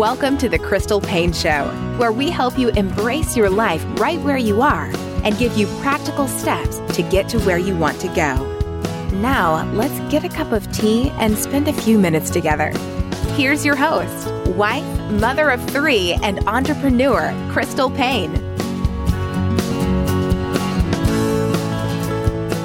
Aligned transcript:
Welcome 0.00 0.38
to 0.38 0.48
the 0.48 0.58
Crystal 0.58 0.98
Paine 0.98 1.34
Show, 1.34 1.66
where 1.98 2.10
we 2.10 2.30
help 2.30 2.58
you 2.58 2.70
embrace 2.70 3.36
your 3.36 3.50
life 3.50 3.84
right 4.00 4.18
where 4.20 4.38
you 4.38 4.62
are 4.62 4.86
and 5.24 5.36
give 5.36 5.58
you 5.58 5.66
practical 5.82 6.26
steps 6.26 6.78
to 6.96 7.02
get 7.02 7.28
to 7.28 7.38
where 7.40 7.58
you 7.58 7.76
want 7.76 8.00
to 8.00 8.08
go. 8.14 8.34
Now, 9.18 9.70
let's 9.74 9.92
get 10.10 10.24
a 10.24 10.30
cup 10.30 10.52
of 10.52 10.72
tea 10.72 11.10
and 11.18 11.36
spend 11.36 11.68
a 11.68 11.74
few 11.74 11.98
minutes 11.98 12.30
together. 12.30 12.70
Here's 13.34 13.62
your 13.62 13.76
host, 13.76 14.32
wife, 14.56 14.86
mother 15.20 15.50
of 15.50 15.62
three, 15.68 16.14
and 16.22 16.38
entrepreneur, 16.48 17.34
Crystal 17.52 17.90
Paine. 17.90 18.32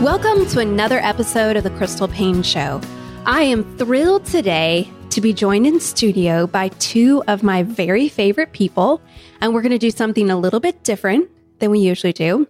Welcome 0.02 0.46
to 0.52 0.60
another 0.60 1.00
episode 1.00 1.58
of 1.58 1.66
the 1.66 1.72
Crystal 1.72 2.08
Paine 2.08 2.44
Show. 2.44 2.80
I 3.26 3.42
am 3.42 3.76
thrilled 3.76 4.24
today 4.24 4.90
to 5.16 5.22
be 5.22 5.32
joined 5.32 5.66
in 5.66 5.80
studio 5.80 6.46
by 6.46 6.68
two 6.68 7.24
of 7.30 7.42
my 7.42 7.64
very 7.64 8.10
favorite 8.10 8.52
people. 8.52 9.02
And 9.40 9.54
we're 9.54 9.62
going 9.62 9.72
to 9.72 9.78
do 9.78 9.90
something 9.90 10.30
a 10.30 10.38
little 10.38 10.60
bit 10.60 10.84
different 10.84 11.30
than 11.60 11.72
we 11.72 11.80
usually 11.80 12.12
do. 12.12 12.50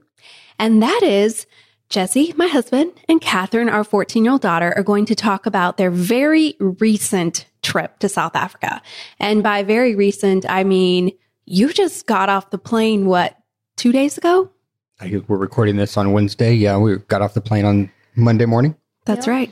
And 0.57 0.81
that 0.81 1.03
is 1.03 1.45
Jesse, 1.89 2.33
my 2.35 2.47
husband, 2.47 2.91
and 3.07 3.21
Catherine, 3.21 3.69
our 3.69 3.83
14 3.83 4.23
year 4.23 4.31
old 4.31 4.41
daughter, 4.41 4.73
are 4.75 4.81
going 4.81 5.05
to 5.05 5.13
talk 5.13 5.45
about 5.45 5.77
their 5.77 5.91
very 5.91 6.55
recent 6.59 7.45
trip 7.61 7.99
to 7.99 8.09
South 8.09 8.35
Africa. 8.35 8.81
And 9.19 9.43
by 9.43 9.61
very 9.61 9.93
recent, 9.93 10.49
I 10.49 10.63
mean, 10.63 11.11
you 11.45 11.71
just 11.71 12.07
got 12.07 12.29
off 12.29 12.49
the 12.49 12.57
plane, 12.57 13.05
what, 13.05 13.37
two 13.75 13.91
days 13.91 14.17
ago? 14.17 14.49
I, 14.99 15.21
we're 15.27 15.37
recording 15.37 15.75
this 15.75 15.97
on 15.97 16.13
Wednesday. 16.13 16.55
Yeah, 16.55 16.79
we 16.79 16.97
got 16.97 17.21
off 17.21 17.35
the 17.35 17.41
plane 17.41 17.65
on 17.65 17.91
Monday 18.15 18.45
morning. 18.47 18.75
That's 19.05 19.27
right. 19.27 19.51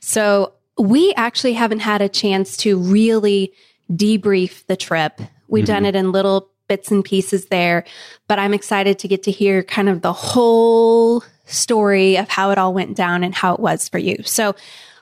So 0.00 0.54
we 0.82 1.14
actually 1.14 1.52
haven't 1.52 1.78
had 1.78 2.02
a 2.02 2.08
chance 2.08 2.56
to 2.56 2.76
really 2.76 3.52
debrief 3.88 4.66
the 4.66 4.76
trip. 4.76 5.20
We've 5.46 5.62
mm-hmm. 5.62 5.74
done 5.74 5.86
it 5.86 5.94
in 5.94 6.10
little 6.10 6.50
bits 6.66 6.90
and 6.90 7.04
pieces 7.04 7.46
there, 7.46 7.84
but 8.26 8.40
I'm 8.40 8.52
excited 8.52 8.98
to 8.98 9.08
get 9.08 9.22
to 9.24 9.30
hear 9.30 9.62
kind 9.62 9.88
of 9.88 10.02
the 10.02 10.12
whole 10.12 11.22
story 11.46 12.16
of 12.16 12.28
how 12.28 12.50
it 12.50 12.58
all 12.58 12.74
went 12.74 12.96
down 12.96 13.22
and 13.22 13.32
how 13.32 13.54
it 13.54 13.60
was 13.60 13.88
for 13.88 13.98
you. 13.98 14.16
So 14.24 14.56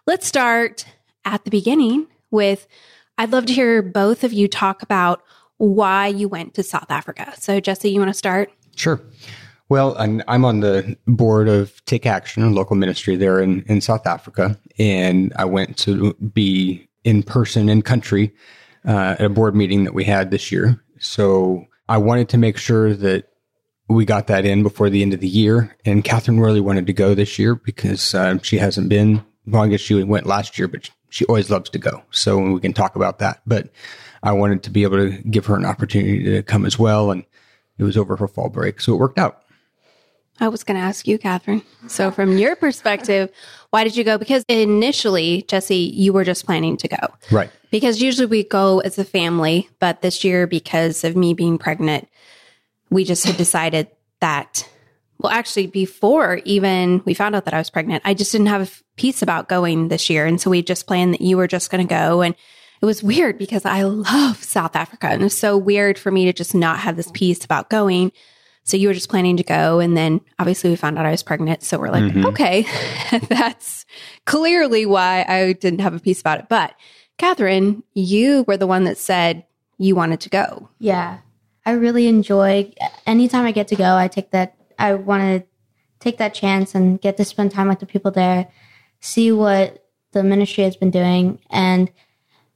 let's 0.07 0.27
start 0.27 0.85
at 1.25 1.45
the 1.45 1.51
beginning 1.51 2.09
with 2.31 2.67
I'd 3.17 3.33
love 3.33 3.47
to 3.47 3.55
hear 3.55 3.81
both 3.81 4.23
of 4.23 4.35
you 4.35 4.49
talk 4.49 4.83
about 4.83 5.23
why 5.57 6.09
you 6.09 6.29
went 6.29 6.53
to 6.55 6.63
South 6.63 6.91
Africa. 6.91 7.33
So, 7.39 7.59
Jesse, 7.59 7.91
you 7.91 8.01
want 8.01 8.11
to 8.11 8.15
start? 8.15 8.53
Sure. 8.77 9.01
Well, 9.71 9.95
I'm 9.97 10.45
on 10.45 10.61
the 10.61 10.97
board 11.07 11.49
of 11.49 11.83
Take 11.85 12.05
Action, 12.05 12.43
a 12.43 12.51
local 12.51 12.75
ministry 12.75 13.15
there 13.15 13.41
in, 13.41 13.63
in 13.69 13.81
South 13.81 14.05
Africa. 14.05 14.59
And 14.81 15.33
I 15.37 15.45
went 15.45 15.79
to 15.79 16.13
be 16.15 16.89
in 17.05 17.23
person 17.23 17.69
in 17.69 17.83
country 17.83 18.35
uh, 18.85 19.15
at 19.17 19.21
a 19.21 19.29
board 19.29 19.55
meeting 19.55 19.85
that 19.85 19.95
we 19.95 20.03
had 20.03 20.33
this 20.33 20.51
year. 20.51 20.83
So 20.99 21.67
I 21.89 21.99
wanted 21.99 22.29
to 22.31 22.37
make 22.37 22.57
sure 22.57 22.95
that 22.95 23.29
we 23.89 24.05
got 24.05 24.27
that 24.27 24.45
in 24.45 24.65
before 24.65 24.91
the 24.91 25.03
end 25.03 25.15
of 25.15 25.21
the 25.21 25.29
year. 25.29 25.77
And 25.85 26.03
Catherine 26.03 26.41
really 26.41 26.61
wanted 26.61 26.89
to 26.89 26.93
go 26.93 27.15
this 27.15 27.39
year 27.39 27.55
because 27.55 28.13
uh, 28.13 28.39
she 28.43 28.59
hasn't 28.59 28.89
been, 28.89 29.25
I 29.55 29.69
guess 29.69 29.81
she 29.81 30.03
went 30.03 30.27
last 30.27 30.59
year, 30.59 30.67
but 30.67 30.91
she 31.11 31.25
always 31.27 31.49
loves 31.49 31.71
to 31.71 31.79
go. 31.79 32.03
So 32.11 32.41
we 32.41 32.61
can 32.61 32.73
talk 32.73 32.97
about 32.97 33.21
that. 33.21 33.41
But 33.47 33.71
I 34.25 34.33
wanted 34.33 34.65
to 34.65 34.71
be 34.71 34.83
able 34.83 34.99
to 34.99 35.23
give 35.31 35.47
her 35.47 35.55
an 35.55 35.65
opportunity 35.65 36.25
to 36.25 36.43
come 36.43 36.67
as 36.67 36.77
well. 36.77 37.13
And 37.13 37.25
it 37.79 37.85
was 37.85 37.97
over 37.97 38.17
her 38.17 38.27
fall 38.27 38.49
break. 38.49 38.81
So 38.81 38.95
it 38.95 38.99
worked 38.99 39.19
out. 39.19 39.40
I 40.41 40.49
was 40.49 40.65
going 40.65 40.81
to 40.81 40.85
ask 40.85 41.07
you, 41.07 41.19
Catherine. 41.19 41.63
So, 41.87 42.11
from 42.11 42.39
your 42.39 42.57
perspective, 42.57 43.31
why 43.71 43.85
did 43.85 43.97
you 43.97 44.05
go? 44.05 44.17
Because 44.19 44.45
initially, 44.49 45.43
Jesse, 45.43 45.77
you 45.77 46.13
were 46.13 46.25
just 46.25 46.47
planning 46.47 46.77
to 46.79 46.89
go. 46.89 46.97
Right. 47.31 47.51
Because 47.71 48.01
usually 48.01 48.27
we 48.27 48.43
go 48.43 48.81
as 48.81 48.99
a 48.99 49.05
family, 49.05 49.69
but 49.79 50.01
this 50.01 50.25
year, 50.25 50.47
because 50.47 51.05
of 51.05 51.15
me 51.15 51.35
being 51.35 51.59
pregnant, 51.59 52.09
we 52.89 53.05
just 53.05 53.25
had 53.25 53.37
decided 53.37 53.89
that, 54.21 54.69
well, 55.19 55.33
actually, 55.33 55.67
before 55.67 56.41
even 56.45 57.03
we 57.05 57.15
found 57.15 57.37
out 57.37 57.45
that 57.45 57.55
I 57.55 57.59
was 57.59 57.71
pregnant, 57.71 58.03
I 58.05 58.15
just 58.15 58.33
didn't 58.33 58.49
have 58.49 58.69
a 58.69 58.85
peace 58.97 59.23
about 59.23 59.49
going 59.49 59.89
this 59.89 60.11
year. 60.11 60.27
And 60.27 60.41
so 60.41 60.51
we 60.51 60.63
just 60.63 60.87
planned 60.87 61.15
that 61.15 61.21
you 61.21 61.37
were 61.37 61.47
just 61.47 61.71
going 61.71 61.87
to 61.87 61.95
go. 61.95 62.23
And 62.23 62.35
it 62.81 62.87
was 62.87 63.03
weird 63.03 63.39
because 63.39 63.65
I 63.65 63.83
love 63.83 64.43
South 64.43 64.75
Africa. 64.75 65.09
And 65.09 65.21
it 65.21 65.25
was 65.25 65.39
so 65.39 65.57
weird 65.57 65.99
for 65.99 66.11
me 66.11 66.25
to 66.25 66.33
just 66.33 66.55
not 66.55 66.81
have 66.81 66.97
this 66.97 67.11
peace 67.13 67.45
about 67.45 67.71
going. 67.71 68.11
So 68.65 68.77
you 68.77 68.89
were 68.89 68.95
just 68.95 69.09
planning 69.09 69.37
to 69.37 69.43
go. 69.43 69.81
And 69.81 69.97
then 69.97 70.21
obviously 70.39 70.71
we 70.71 70.77
found 70.77 70.99
out 70.99 71.07
I 71.07 71.11
was 71.11 71.23
pregnant. 71.23 71.63
So 71.63 71.79
we're 71.79 71.91
like, 71.91 72.05
mm-hmm. 72.05 72.27
okay, 72.27 72.67
that's 73.29 73.85
clearly 74.27 74.87
why 74.87 75.25
I 75.27 75.55
didn't 75.55 75.81
have 75.81 75.95
a 75.95 76.01
peace 76.01 76.21
about 76.21 76.41
it. 76.41 76.49
But 76.49 76.75
Catherine, 77.19 77.83
you 77.95 78.45
were 78.47 78.57
the 78.57 78.67
one 78.67 78.85
that 78.85 78.99
said 78.99 79.45
you 79.79 79.95
wanted 79.95 80.21
to 80.21 80.29
go. 80.29 80.69
Yeah. 80.79 81.19
I 81.67 81.73
really 81.73 82.07
enjoy 82.07 82.73
anytime 83.07 83.45
I 83.45 83.53
get 83.53 83.69
to 83.69 83.77
go, 83.77 83.97
I 83.97 84.09
take 84.09 84.31
that, 84.31 84.57
I 84.79 84.95
want 84.95 85.23
to 85.23 85.47
take 85.99 86.19
that 86.19 86.35
chance 86.35 86.75
and 86.75 87.01
get 87.01 87.17
to 87.19 87.25
spend 87.25 87.53
time 87.53 87.69
with 87.69 87.81
the 87.81 87.87
people 87.87 88.11
there, 88.11 88.49
see 89.01 89.31
what 89.33 89.87
the 90.13 90.23
ministry 90.23 90.65
has 90.65 90.77
been 90.77 90.91
doing, 90.91 91.39
and 91.51 91.91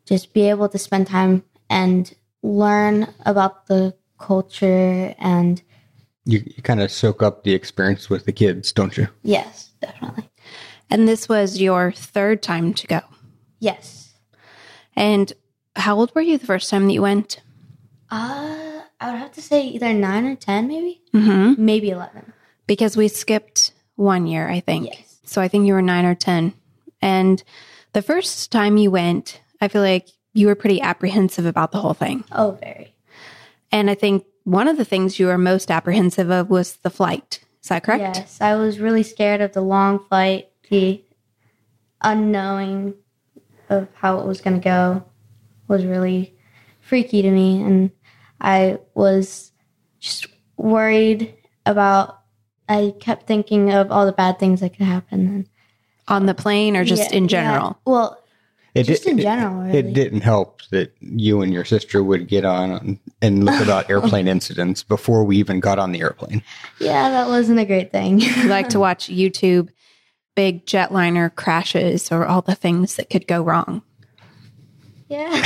just 0.07 0.33
be 0.33 0.49
able 0.49 0.69
to 0.69 0.79
spend 0.79 1.07
time 1.07 1.45
and 1.69 2.15
learn 2.43 3.09
about 3.25 3.67
the 3.67 3.95
culture 4.19 5.15
and 5.19 5.63
you, 6.25 6.43
you 6.45 6.63
kind 6.63 6.81
of 6.81 6.91
soak 6.91 7.23
up 7.23 7.45
the 7.45 7.55
experience 7.55 8.09
with 8.09 8.25
the 8.25 8.33
kids, 8.33 8.73
don't 8.73 8.97
you? 8.97 9.09
Yes, 9.23 9.71
definitely. 9.81 10.31
And 10.91 11.09
this 11.09 11.29
was 11.29 11.61
your 11.61 11.93
third 11.93 12.43
time 12.43 12.75
to 12.75 12.87
go? 12.87 13.01
Yes. 13.59 14.15
And 14.97 15.33
how 15.77 15.97
old 15.97 16.15
were 16.15 16.21
you 16.21 16.39
the 16.39 16.47
first 16.47 16.71
time 16.71 16.87
that 16.87 16.93
you 16.93 17.03
went? 17.03 17.41
Uh, 18.11 18.83
I 19.01 19.11
would 19.11 19.19
have 19.19 19.33
to 19.33 19.43
say 19.43 19.67
either 19.67 19.93
nine 19.93 20.25
or 20.25 20.37
10, 20.37 20.69
maybe. 20.69 21.03
Mm-hmm. 21.13 21.65
Maybe 21.65 21.91
11. 21.91 22.33
Because 22.67 22.97
we 22.97 23.09
skipped 23.09 23.73
one 23.97 24.27
year, 24.27 24.49
I 24.49 24.61
think. 24.61 24.87
Yes. 24.87 25.21
So 25.25 25.43
I 25.43 25.49
think 25.49 25.67
you 25.67 25.75
were 25.75 25.83
nine 25.83 26.05
or 26.05 26.15
10. 26.15 26.55
And 27.03 27.43
the 27.93 28.03
first 28.03 28.51
time 28.51 28.77
you 28.77 28.91
went, 28.91 29.41
I 29.61 29.69
feel 29.69 29.83
like 29.83 30.09
you 30.33 30.47
were 30.47 30.55
pretty 30.55 30.81
apprehensive 30.81 31.47
about 31.47 31.73
the 31.73 31.81
whole 31.81 31.95
thing. 31.95 32.25
Oh, 32.33 32.59
very. 32.63 32.95
And 33.73 33.91
I 33.91 33.95
think 33.95 34.25
one 34.45 34.69
of 34.69 34.77
the 34.77 34.85
things 34.85 35.19
you 35.19 35.27
were 35.27 35.39
most 35.39 35.71
apprehensive 35.71 36.31
of 36.31 36.49
was 36.49 36.77
the 36.77 36.91
flight. 36.91 37.41
Is 37.63 37.69
that 37.69 37.83
correct? 37.83 38.17
Yes, 38.17 38.41
I 38.41 38.55
was 38.55 38.79
really 38.79 39.03
scared 39.03 39.41
of 39.41 39.53
the 39.53 39.63
long 39.63 39.99
flight, 39.99 40.51
the 40.71 41.03
unknowing 42.03 42.95
of 43.71 43.89
how 43.95 44.19
it 44.19 44.27
was 44.27 44.41
going 44.41 44.61
to 44.61 44.65
go 44.65 45.05
was 45.67 45.85
really 45.85 46.37
freaky 46.81 47.23
to 47.23 47.31
me. 47.31 47.63
And 47.63 47.91
I 48.41 48.79
was 48.95 49.53
just 49.99 50.27
worried 50.59 51.35
about, 51.65 52.21
I 52.69 52.95
kept 53.01 53.27
thinking 53.27 53.73
of 53.73 53.91
all 53.91 54.05
the 54.05 54.13
bad 54.13 54.39
things 54.39 54.61
that 54.61 54.77
could 54.77 54.87
happen. 54.87 55.49
On 56.07 56.27
the 56.27 56.35
plane 56.35 56.77
or 56.77 56.85
just 56.85 57.11
Yeah, 57.11 57.17
in 57.17 57.25
yeah. 57.25 57.29
general? 57.29 57.81
Well, 57.87 58.19
It 58.75 58.85
Just 58.85 59.05
di- 59.05 59.11
in 59.13 59.19
it- 59.21 59.23
general, 59.23 59.73
It, 59.75 59.93
didn't 59.93 60.23
help 60.23 60.63
that 60.71 60.93
you 61.01 61.43
and 61.43 61.53
your 61.53 61.65
sister 61.65 62.03
would 62.03 62.27
get 62.27 62.45
on 62.45 62.99
and 63.23 63.45
look 63.45 63.63
about 63.63 63.89
airplane 63.91 64.27
incidents 64.27 64.83
before 64.83 65.23
we 65.25 65.37
even 65.37 65.61
got 65.61 65.79
on 65.79 65.93
the 65.93 66.01
airplane. 66.01 66.43
yeah, 66.81 67.09
that 67.11 67.29
wasn't 67.29 67.61
a 67.61 67.65
great 67.65 67.93
thing. 67.93 68.21
You 68.21 68.49
like 68.49 68.69
to 68.71 68.81
watch 68.81 69.07
YouTube 69.09 69.69
big 70.35 70.67
jetliner 70.67 71.33
crashes 71.35 72.11
or 72.11 72.27
all 72.27 72.43
the 72.43 72.57
things 72.57 72.97
that 72.97 73.09
could 73.11 73.29
go 73.29 73.43
wrong. 73.43 73.83
yeah. 75.09 75.31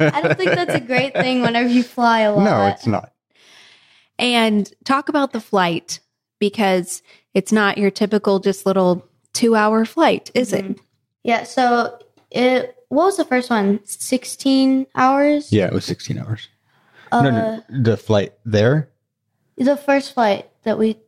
I 0.00 0.20
don't 0.22 0.36
think 0.36 0.50
that's 0.52 0.74
a 0.74 0.80
great 0.80 1.12
thing 1.14 1.42
whenever 1.42 1.68
you 1.68 1.84
fly 1.84 2.20
a 2.20 2.32
lot. 2.32 2.42
No, 2.44 2.66
it's 2.66 2.86
not. 2.88 3.12
And 4.18 4.68
talk 4.84 5.08
about 5.08 5.32
the 5.32 5.40
flight 5.40 6.00
because 6.40 7.02
it's 7.34 7.52
not 7.52 7.78
your 7.78 7.92
typical 7.92 8.40
just 8.40 8.66
little 8.66 9.06
two 9.32 9.54
hour 9.54 9.84
flight, 9.84 10.32
is 10.34 10.52
it? 10.52 10.64
Mm-hmm. 10.64 10.82
Yeah, 11.22 11.44
so 11.44 11.98
it, 12.30 12.76
what 12.88 13.04
was 13.04 13.16
the 13.16 13.24
first 13.24 13.50
one? 13.50 13.80
16 13.84 14.86
hours? 14.94 15.52
Yeah, 15.52 15.66
it 15.66 15.72
was 15.72 15.84
16 15.84 16.18
hours. 16.18 16.48
Uh, 17.10 17.22
no, 17.22 17.30
no, 17.30 17.64
the 17.82 17.96
flight 17.96 18.34
there. 18.44 18.90
The 19.56 19.76
first 19.76 20.14
flight 20.14 20.50
that 20.64 20.78
we, 20.78 20.98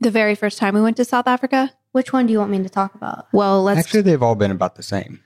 The 0.00 0.10
very 0.10 0.34
first 0.34 0.58
time 0.58 0.74
we 0.74 0.82
went 0.82 0.96
to 0.98 1.04
South 1.04 1.26
Africa? 1.26 1.72
which 1.96 2.12
one 2.12 2.26
do 2.26 2.32
you 2.32 2.38
want 2.38 2.50
me 2.50 2.62
to 2.62 2.68
talk 2.68 2.94
about? 2.94 3.26
Well, 3.32 3.62
let's 3.62 3.80
Actually, 3.80 4.02
they've 4.02 4.22
all 4.22 4.34
been 4.34 4.50
about 4.50 4.74
the 4.76 4.82
same. 4.82 5.22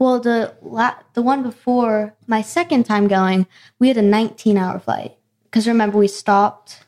Well, 0.00 0.18
the 0.18 0.52
la- 0.60 0.96
the 1.14 1.22
one 1.22 1.44
before 1.44 2.16
my 2.26 2.42
second 2.42 2.86
time 2.86 3.06
going, 3.06 3.46
we 3.78 3.86
had 3.86 3.96
a 3.96 4.02
19 4.02 4.58
hour 4.58 4.80
flight. 4.80 5.14
Because 5.44 5.68
remember, 5.68 5.98
we 5.98 6.08
stopped. 6.08 6.84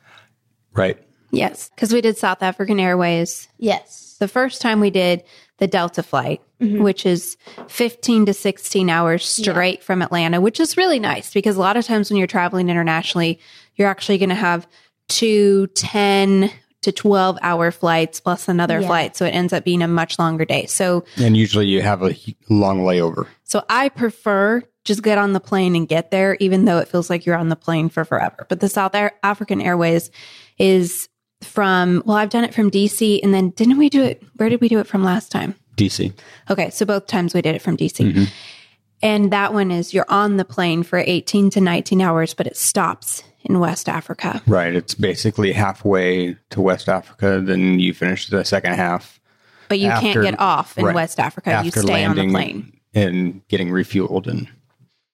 Right. 0.73 0.99
yes, 1.31 1.71
because 1.73 1.93
we 1.93 2.01
did 2.01 2.19
South 2.19 2.43
African 2.43 2.81
Airways. 2.81 3.47
Yes. 3.57 4.17
The 4.19 4.27
first 4.27 4.61
time 4.61 4.81
we 4.81 4.91
did 4.91 5.23
the 5.59 5.67
Delta 5.67 6.03
flight, 6.03 6.41
mm-hmm. 6.61 6.83
which 6.83 7.07
is 7.07 7.37
15 7.69 8.27
to 8.27 8.35
16 8.35 8.91
hours 8.91 9.25
straight 9.25 9.83
from 9.83 10.03
Atlanta, 10.03 10.41
which 10.41 10.59
is 10.59 10.77
really 10.77 10.99
nice 10.99 11.33
because 11.33 11.57
a 11.57 11.61
lot 11.61 11.77
of 11.77 11.85
times 11.85 12.11
when 12.11 12.17
you're 12.19 12.27
traveling 12.27 12.69
internationally, 12.69 13.39
you're 13.77 13.89
actually 13.89 14.19
going 14.19 14.31
to 14.31 14.35
have 14.35 14.67
two 15.09 15.67
10 15.69 16.51
to 16.83 16.93
12 16.93 17.39
hour 17.41 17.71
flights 17.71 18.21
plus 18.21 18.49
another 18.49 18.81
Yeah. 18.81 18.87
flight. 18.89 19.17
So 19.17 19.25
it 19.25 19.31
ends 19.31 19.53
up 19.53 19.65
being 19.65 19.81
a 19.81 19.89
much 19.89 20.19
longer 20.19 20.45
day. 20.45 20.67
So, 20.67 21.05
And 21.17 21.37
usually 21.37 21.67
you 21.67 21.81
have 21.83 22.03
a 22.03 22.15
long 22.51 22.81
layover. 22.81 23.27
so 23.45 23.63
I 23.71 23.89
prefer 23.89 24.63
just 24.85 25.03
get 25.03 25.17
on 25.17 25.33
the 25.33 25.41
plane 25.41 25.75
and 25.77 25.89
get 25.89 26.11
there, 26.11 26.37
even 26.41 26.67
though 26.67 26.77
it 26.79 26.89
feels 26.89 27.09
like 27.09 27.25
you're 27.25 27.39
on 27.39 27.49
the 27.49 27.57
plane 27.57 27.89
for 27.89 28.05
forever. 28.05 28.45
But 28.51 28.61
the 28.61 28.69
South 28.69 28.95
Air- 28.95 29.15
African 29.23 29.63
Airways 29.63 30.11
is 30.59 31.09
from, 31.45 32.03
well, 32.07 32.17
I've 32.17 32.31
done 32.31 32.45
it 32.45 32.55
from 32.55 32.71
DC 32.71 33.21
and 33.23 33.33
then 33.35 33.51
didn't 33.51 33.79
we 33.79 33.89
do 33.89 34.03
it? 34.03 34.23
Where 34.37 34.49
did 34.49 34.61
we 34.61 34.69
do 34.69 34.79
it 34.79 34.87
from 34.87 35.03
last 35.05 35.31
time? 35.31 35.55
DC. 35.77 36.13
Okay, 36.51 36.71
so 36.71 36.85
both 36.87 37.07
times 37.07 37.35
we 37.35 37.43
did 37.43 37.55
it 37.55 37.63
from 37.63 37.77
DC. 37.77 38.13
Mm-hmm. 38.13 38.25
And 39.03 39.31
that 39.33 39.53
one 39.53 39.71
is 39.71 39.93
you're 39.93 40.07
on 40.09 40.37
the 40.39 40.45
plane 40.45 40.83
for 40.83 40.99
18 40.99 41.51
to 41.51 41.61
19 41.61 42.01
hours, 42.01 42.33
but 42.33 42.47
it 42.47 42.57
stops 42.57 43.23
in 43.43 43.59
West 43.61 43.89
Africa. 43.89 44.41
Right. 44.47 44.75
It's 44.75 44.95
basically 44.95 45.53
halfway 45.53 46.37
to 46.51 46.61
West 46.61 46.89
Africa. 46.89 47.41
Then 47.45 47.79
you 47.79 47.93
finish 47.93 48.29
the 48.29 48.45
second 48.45 48.75
half. 48.75 49.21
But 49.69 49.79
you 49.79 49.89
After- 49.89 50.13
can't 50.13 50.23
get 50.23 50.41
off 50.41 50.79
in 50.79 50.85
right. 50.87 50.95
West 50.95 51.21
Africa. 51.21 51.61
You 51.65 51.71
stay 51.71 52.05
on 52.05 52.17
the 52.17 52.29
plane. 52.31 52.73
and 52.95 53.47
getting 53.49 53.69
refueled. 53.69 54.27
And 54.27 54.49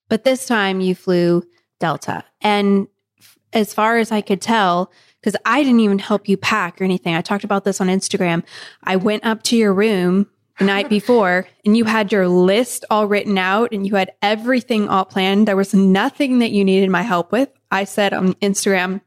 But 0.08 0.24
this 0.24 0.46
time 0.46 0.80
you 0.80 0.94
flew 0.94 1.42
Delta. 1.80 2.24
And 2.40 2.86
f- 3.18 3.38
as 3.52 3.72
far 3.74 3.98
as 3.98 4.12
I 4.12 4.20
could 4.20 4.40
tell, 4.40 4.92
because 5.20 5.38
I 5.44 5.62
didn't 5.62 5.80
even 5.80 5.98
help 5.98 6.28
you 6.28 6.36
pack 6.36 6.80
or 6.80 6.84
anything, 6.84 7.14
I 7.14 7.20
talked 7.20 7.44
about 7.44 7.64
this 7.64 7.80
on 7.80 7.88
Instagram. 7.88 8.42
I 8.84 8.96
went 8.96 9.24
up 9.24 9.42
to 9.44 9.56
your 9.56 9.74
room 9.74 10.26
the 10.58 10.64
night 10.64 10.88
before 10.90 11.46
and 11.64 11.76
you 11.76 11.84
had 11.84 12.12
your 12.12 12.28
list 12.28 12.84
all 12.90 13.06
written 13.06 13.38
out 13.38 13.72
and 13.72 13.86
you 13.86 13.96
had 13.96 14.12
everything 14.22 14.88
all 14.88 15.04
planned. 15.04 15.46
There 15.46 15.56
was 15.56 15.74
nothing 15.74 16.38
that 16.38 16.52
you 16.52 16.64
needed 16.64 16.90
my 16.90 17.02
help 17.02 17.32
with. 17.32 17.50
I 17.70 17.84
said 17.84 18.12
on 18.12 18.34
Instagram, 18.34 19.00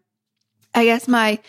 I 0.75 0.85
guess 0.85 1.07
my 1.07 1.39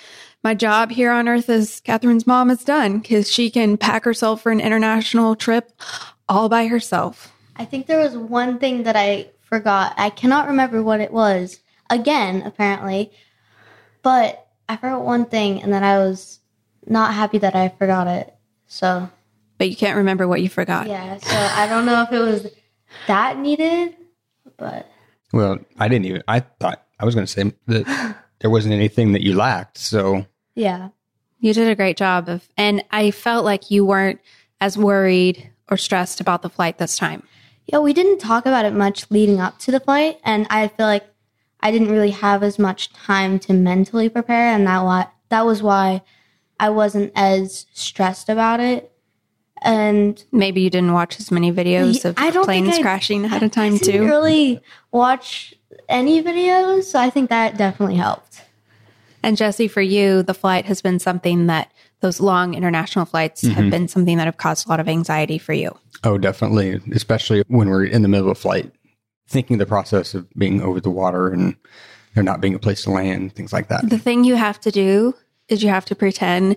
my 0.42 0.54
job 0.54 0.90
here 0.90 1.10
on 1.10 1.26
earth 1.26 1.48
as 1.48 1.80
Catherine's 1.80 2.26
mom 2.26 2.50
is 2.50 2.62
done 2.62 2.98
because 2.98 3.32
she 3.32 3.48
can 3.50 3.78
pack 3.78 4.04
herself 4.04 4.42
for 4.42 4.52
an 4.52 4.60
international 4.60 5.34
trip 5.34 5.72
all 6.28 6.50
by 6.50 6.66
herself. 6.66 7.32
I 7.56 7.64
think 7.64 7.86
there 7.86 8.00
was 8.00 8.14
one 8.14 8.58
thing 8.58 8.82
that 8.82 8.94
I 8.94 9.30
forgot. 9.40 9.94
I 9.96 10.10
cannot 10.10 10.48
remember 10.48 10.82
what 10.82 11.00
it 11.00 11.12
was. 11.12 11.60
Again, 11.88 12.42
apparently. 12.42 13.10
But 14.02 14.43
I 14.68 14.76
forgot 14.76 15.04
one 15.04 15.26
thing 15.26 15.62
and 15.62 15.72
then 15.72 15.84
I 15.84 15.98
was 15.98 16.40
not 16.86 17.14
happy 17.14 17.38
that 17.38 17.54
I 17.54 17.68
forgot 17.70 18.06
it. 18.06 18.34
So, 18.66 19.08
But 19.58 19.70
you 19.70 19.76
can't 19.76 19.96
remember 19.96 20.26
what 20.28 20.42
you 20.42 20.48
forgot. 20.48 20.86
yeah. 20.88 21.18
So 21.18 21.36
I 21.36 21.66
don't 21.68 21.86
know 21.86 22.02
if 22.02 22.12
it 22.12 22.18
was 22.20 22.46
that 23.06 23.38
needed, 23.38 23.96
but 24.56 24.90
well, 25.32 25.58
I 25.78 25.88
didn't 25.88 26.06
even, 26.06 26.22
I 26.28 26.40
thought, 26.40 26.82
I 26.98 27.04
was 27.04 27.14
going 27.14 27.26
to 27.26 27.32
say 27.32 27.52
that 27.66 28.16
there 28.40 28.50
wasn't 28.50 28.74
anything 28.74 29.12
that 29.12 29.22
you 29.22 29.34
lacked. 29.34 29.78
So 29.78 30.26
yeah. 30.54 30.90
You 31.40 31.52
did 31.52 31.68
a 31.68 31.74
great 31.74 31.96
job 31.98 32.28
of, 32.30 32.48
and 32.56 32.82
I 32.90 33.10
felt 33.10 33.44
like 33.44 33.70
you 33.70 33.84
weren't 33.84 34.18
as 34.62 34.78
worried 34.78 35.50
or 35.68 35.76
stressed 35.76 36.20
about 36.20 36.40
the 36.40 36.48
flight 36.48 36.78
this 36.78 36.96
time. 36.96 37.22
Yeah, 37.66 37.80
we 37.80 37.92
didn't 37.92 38.18
talk 38.18 38.46
about 38.46 38.64
it 38.64 38.72
much 38.72 39.10
leading 39.10 39.40
up 39.40 39.58
to 39.60 39.70
the 39.70 39.80
flight, 39.80 40.18
and 40.24 40.46
I 40.48 40.68
feel 40.68 40.86
like 40.86 41.04
I 41.64 41.70
didn't 41.72 41.90
really 41.90 42.10
have 42.10 42.42
as 42.42 42.58
much 42.58 42.92
time 42.92 43.38
to 43.40 43.54
mentally 43.54 44.08
prepare, 44.08 44.54
and 44.54 44.66
that 44.66 44.84
why 44.84 45.08
that 45.30 45.46
was 45.46 45.62
why 45.62 46.02
I 46.60 46.68
wasn't 46.70 47.10
as 47.16 47.66
stressed 47.72 48.28
about 48.28 48.60
it. 48.60 48.92
And 49.62 50.22
Maybe 50.30 50.60
you 50.60 50.68
didn't 50.68 50.92
watch 50.92 51.18
as 51.18 51.30
many 51.32 51.50
videos 51.50 52.04
of 52.04 52.16
I 52.18 52.30
don't 52.30 52.44
planes 52.44 52.78
crashing 52.78 53.24
ahead 53.24 53.42
of 53.42 53.50
time 53.50 53.74
I 53.74 53.78
didn't 53.78 54.00
too. 54.02 54.06
really 54.06 54.60
watch 54.92 55.54
any 55.88 56.22
videos, 56.22 56.84
so 56.84 56.98
I 57.00 57.08
think 57.08 57.30
that 57.30 57.56
definitely 57.56 57.96
helped. 57.96 58.42
And 59.22 59.38
Jesse, 59.38 59.68
for 59.68 59.80
you, 59.80 60.22
the 60.22 60.34
flight 60.34 60.66
has 60.66 60.82
been 60.82 60.98
something 60.98 61.46
that 61.46 61.72
those 62.00 62.20
long 62.20 62.52
international 62.52 63.06
flights 63.06 63.42
Mm-hmm. 63.42 63.54
have 63.54 63.70
been 63.70 63.88
something 63.88 64.18
that 64.18 64.26
have 64.26 64.36
caused 64.36 64.66
a 64.66 64.68
lot 64.68 64.80
of 64.80 64.88
anxiety 64.88 65.38
for 65.38 65.54
you. 65.54 65.74
Oh, 66.02 66.18
definitely, 66.18 66.78
especially 66.92 67.42
when 67.48 67.70
we're 67.70 67.86
in 67.86 68.02
the 68.02 68.08
middle 68.08 68.30
of 68.30 68.36
a 68.36 68.40
flight, 68.40 68.70
thinking 69.26 69.58
the 69.58 69.66
process 69.66 70.14
of 70.14 70.28
being 70.34 70.60
over 70.60 70.80
the 70.80 70.90
water 70.90 71.28
and 71.28 71.56
there 72.14 72.22
not 72.22 72.40
being 72.40 72.54
a 72.54 72.58
place 72.58 72.82
to 72.84 72.90
land, 72.90 73.34
things 73.34 73.52
like 73.52 73.68
that. 73.68 73.88
The 73.88 73.98
thing 73.98 74.24
you 74.24 74.36
have 74.36 74.60
to 74.60 74.70
do 74.70 75.14
is 75.48 75.62
you 75.62 75.68
have 75.68 75.84
to 75.86 75.94
pretend 75.94 76.56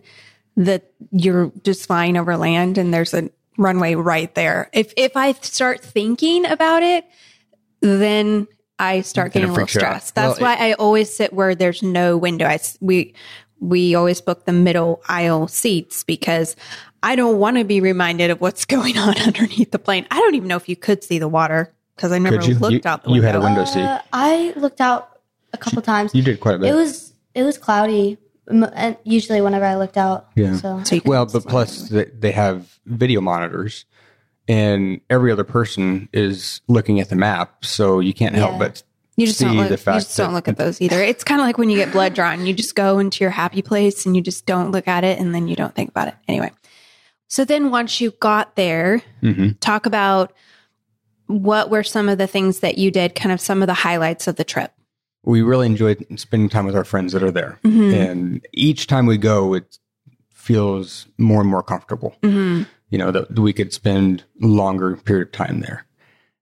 that 0.56 0.92
you're 1.12 1.52
just 1.64 1.86
flying 1.88 2.18
over 2.18 2.38
land 2.38 2.78
and 2.78 2.94
there's 2.94 3.14
a 3.14 3.30
runway 3.58 3.96
right 3.96 4.34
there. 4.36 4.70
If 4.74 4.94
if 4.98 5.16
I 5.16 5.34
start 5.34 5.82
thinking 5.82 6.46
about 6.46 6.84
it, 6.84 7.06
then 7.82 8.48
I 8.80 9.02
start 9.02 9.34
getting 9.34 9.50
a 9.50 9.52
little 9.52 9.66
freaks 9.66 9.76
you 9.76 9.82
out. 9.82 9.84
stressed. 10.04 10.16
That's 10.16 10.40
Well, 10.40 10.56
why 10.56 10.68
I 10.70 10.74
always 10.74 11.16
sit 11.16 11.34
where 11.34 11.56
there's 11.56 11.82
no 11.82 12.18
window. 12.18 12.46
I 12.46 12.60
we 12.80 13.14
we 13.60 13.96
always 13.96 14.22
book 14.22 14.46
the 14.46 14.54
middle 14.54 15.02
aisle 15.10 15.48
seats 15.48 16.04
because 16.04 16.56
I 17.02 17.16
don't 17.16 17.40
want 17.40 17.58
to 17.58 17.64
be 17.64 17.82
reminded 17.82 18.30
of 18.30 18.42
what's 18.42 18.66
going 18.76 18.98
on 18.98 19.18
underneath 19.18 19.72
the 19.72 19.80
plane. 19.80 20.06
I 20.12 20.20
don't 20.20 20.36
even 20.36 20.48
know 20.48 20.58
if 20.58 20.70
you 20.70 20.76
could 20.76 21.04
see 21.04 21.20
the 21.20 21.28
water 21.28 21.74
because 21.98 22.14
I 22.14 22.20
never 22.20 22.38
you? 22.42 22.54
looked 22.56 22.74
You- 22.74 22.82
out 22.86 23.04
the 23.04 23.10
window. 23.10 23.16
you 23.22 23.22
had 23.28 23.36
a 23.36 23.42
window 23.42 23.66
seat. 23.66 23.82
Uh, 23.82 24.00
I 24.14 24.54
looked 24.56 24.80
out 24.80 25.20
a 25.52 25.58
couple 25.58 25.82
times. 25.82 26.16
You 26.16 26.22
did 26.24 26.40
quite 26.40 26.56
a 26.56 26.60
bit. 26.60 26.72
It 26.72 26.76
was 26.76 27.14
it 27.36 27.44
was 27.44 27.58
cloudy. 27.58 28.18
and 28.48 28.96
Usually, 29.04 29.42
whenever 29.42 29.66
I 29.66 29.76
looked 29.76 29.98
out, 29.98 30.28
Yeah. 30.36 30.56
So 30.56 30.82
So 30.86 31.00
well, 31.06 31.26
but 31.26 31.44
plus 31.46 31.90
they, 31.90 32.06
they 32.06 32.32
have 32.32 32.80
video 32.86 33.20
monitors, 33.20 33.84
and 34.48 35.02
every 35.10 35.32
other 35.32 35.44
person 35.44 36.08
is 36.14 36.62
looking 36.70 37.00
at 37.02 37.10
the 37.10 37.16
map, 37.18 37.66
so 37.66 38.00
you 38.00 38.14
can't 38.14 38.36
help 38.36 38.54
Yeah. 38.54 38.58
but 38.60 38.84
You 39.18 39.26
just 39.28 39.40
don't 39.42 39.58
look. 39.58 39.68
the 39.70 39.74
You 39.92 40.00
just 40.00 40.16
don't 40.16 40.34
look 40.34 40.48
at 40.48 40.56
those 40.58 40.80
either. 40.80 41.02
It's 41.02 41.24
kind 41.24 41.42
of 41.42 41.46
like 41.48 41.58
when 41.58 41.70
you 41.70 41.78
get 41.78 41.92
blood 41.92 42.14
drawn. 42.14 42.46
You 42.46 42.54
just 42.54 42.76
go 42.76 43.00
into 43.00 43.24
your 43.24 43.32
happy 43.32 43.62
place 43.62 44.06
and 44.06 44.16
you 44.16 44.22
just 44.22 44.46
don't 44.46 44.72
look 44.72 44.88
at 44.88 45.04
it, 45.04 45.20
and 45.20 45.34
then 45.36 45.48
you 45.48 45.56
don't 45.56 45.74
think 45.76 45.90
about 45.90 46.08
it 46.08 46.16
anyway. 46.28 46.52
So 47.28 47.44
then, 47.44 47.72
once 47.72 48.00
you 48.00 48.12
got 48.22 48.56
there, 48.56 49.02
Mhm. 49.22 49.60
talk 49.60 49.86
about 49.86 50.32
what 51.28 51.70
were 51.70 51.84
some 51.84 52.10
of 52.10 52.18
the 52.18 52.28
things 52.28 52.60
that 52.62 52.78
you 52.78 52.92
did. 52.92 53.16
Kind 53.16 53.32
of 53.32 53.40
some 53.40 53.62
of 53.62 53.68
the 53.68 53.74
highlights 53.74 54.28
of 54.28 54.36
the 54.36 54.44
trip. 54.44 54.74
we 55.24 55.42
really 55.42 55.66
enjoyed 55.66 56.06
spending 56.16 56.48
time 56.48 56.66
with 56.66 56.76
our 56.76 56.86
friends 56.86 57.12
that 57.12 57.22
are 57.22 57.32
there. 57.32 57.60
Mm-hmm. 57.66 57.94
And 57.94 58.48
each 58.54 58.88
time 58.88 59.06
we 59.06 59.18
go, 59.18 59.54
it 59.54 59.78
feels 60.32 61.06
more 61.18 61.42
and 61.42 61.50
more 61.50 61.62
comfortable. 61.64 62.16
Mm-hmm. 62.24 62.64
You 62.90 62.98
know, 62.98 63.12
that 63.12 63.38
we 63.38 63.52
could 63.52 63.74
spend 63.74 64.24
longer 64.40 64.96
period 64.96 65.28
of 65.28 65.32
time 65.34 65.60
there. 65.60 65.86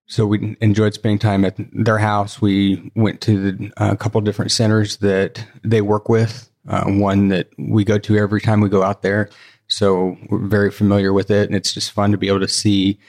So 0.06 0.28
we 0.28 0.56
enjoyed 0.62 0.94
spending 0.94 1.18
time 1.18 1.44
at 1.44 1.56
their 1.74 1.98
house. 1.98 2.40
We 2.40 2.92
went 2.96 3.22
to 3.22 3.52
the, 3.52 3.74
a 3.78 3.98
couple 3.98 4.22
different 4.22 4.52
centers 4.52 4.98
that 4.98 5.44
they 5.64 5.82
work 5.82 6.08
with. 6.08 6.48
Uh, 6.68 6.84
one 6.86 7.30
that 7.30 7.50
we 7.58 7.84
go 7.84 7.98
to 7.98 8.18
every 8.18 8.42
time 8.42 8.62
we 8.62 8.70
go 8.70 8.84
out 8.84 9.02
there. 9.02 9.30
So 9.68 10.16
we're 10.30 10.46
very 10.46 10.70
familiar 10.70 11.12
with 11.12 11.32
it. 11.32 11.48
And 11.50 11.56
it's 11.56 11.74
just 11.74 11.92
fun 11.92 12.12
to 12.12 12.20
be 12.20 12.28
able 12.28 12.42
to 12.42 12.48
see 12.48 13.00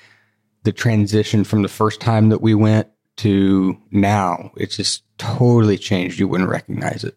the 0.66 0.73
transition 0.73 1.44
from 1.44 1.62
the 1.62 1.68
first 1.68 2.00
time 2.00 2.28
that 2.28 2.42
we 2.42 2.52
went 2.52 2.88
to 3.18 3.78
now. 3.92 4.50
It's 4.56 4.76
just 4.76 5.04
totally 5.16 5.78
changed. 5.78 6.18
You 6.18 6.26
wouldn't 6.26 6.50
recognize 6.50 7.04
it. 7.04 7.16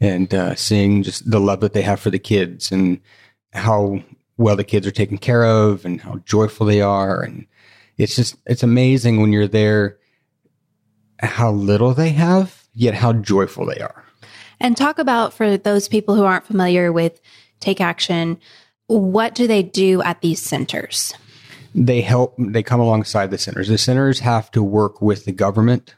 And 0.00 0.34
uh, 0.34 0.54
seeing 0.54 1.02
just 1.02 1.28
the 1.28 1.40
love 1.40 1.60
that 1.60 1.72
they 1.72 1.80
have 1.80 1.98
for 1.98 2.10
the 2.10 2.18
kids 2.18 2.70
and 2.70 3.00
how 3.54 4.02
well 4.36 4.54
the 4.54 4.64
kids 4.64 4.86
are 4.86 4.92
taken 4.92 5.16
care 5.16 5.44
of 5.44 5.86
and 5.86 5.98
how 6.00 6.16
joyful 6.26 6.66
they 6.66 6.82
are. 6.82 7.22
And 7.22 7.46
it's 7.96 8.14
just, 8.14 8.36
it's 8.44 8.62
amazing 8.62 9.20
when 9.20 9.32
you're 9.32 9.48
there 9.48 9.96
how 11.20 11.52
little 11.52 11.94
they 11.94 12.10
have, 12.10 12.64
yet 12.74 12.94
how 12.94 13.14
joyful 13.14 13.64
they 13.64 13.80
are. 13.80 14.04
And 14.60 14.76
talk 14.76 14.98
about 14.98 15.32
for 15.32 15.56
those 15.56 15.88
people 15.88 16.16
who 16.16 16.24
aren't 16.24 16.46
familiar 16.46 16.92
with 16.92 17.18
Take 17.60 17.80
Action, 17.80 18.38
what 18.88 19.34
do 19.34 19.46
they 19.46 19.62
do 19.62 20.02
at 20.02 20.20
these 20.20 20.42
centers? 20.42 21.14
They 21.74 22.00
help 22.00 22.34
they 22.38 22.62
come 22.62 22.80
alongside 22.80 23.30
the 23.30 23.38
centers. 23.38 23.68
The 23.68 23.78
centers 23.78 24.20
have 24.20 24.50
to 24.52 24.62
work 24.62 25.00
with 25.00 25.24
the 25.24 25.32
government 25.32 25.94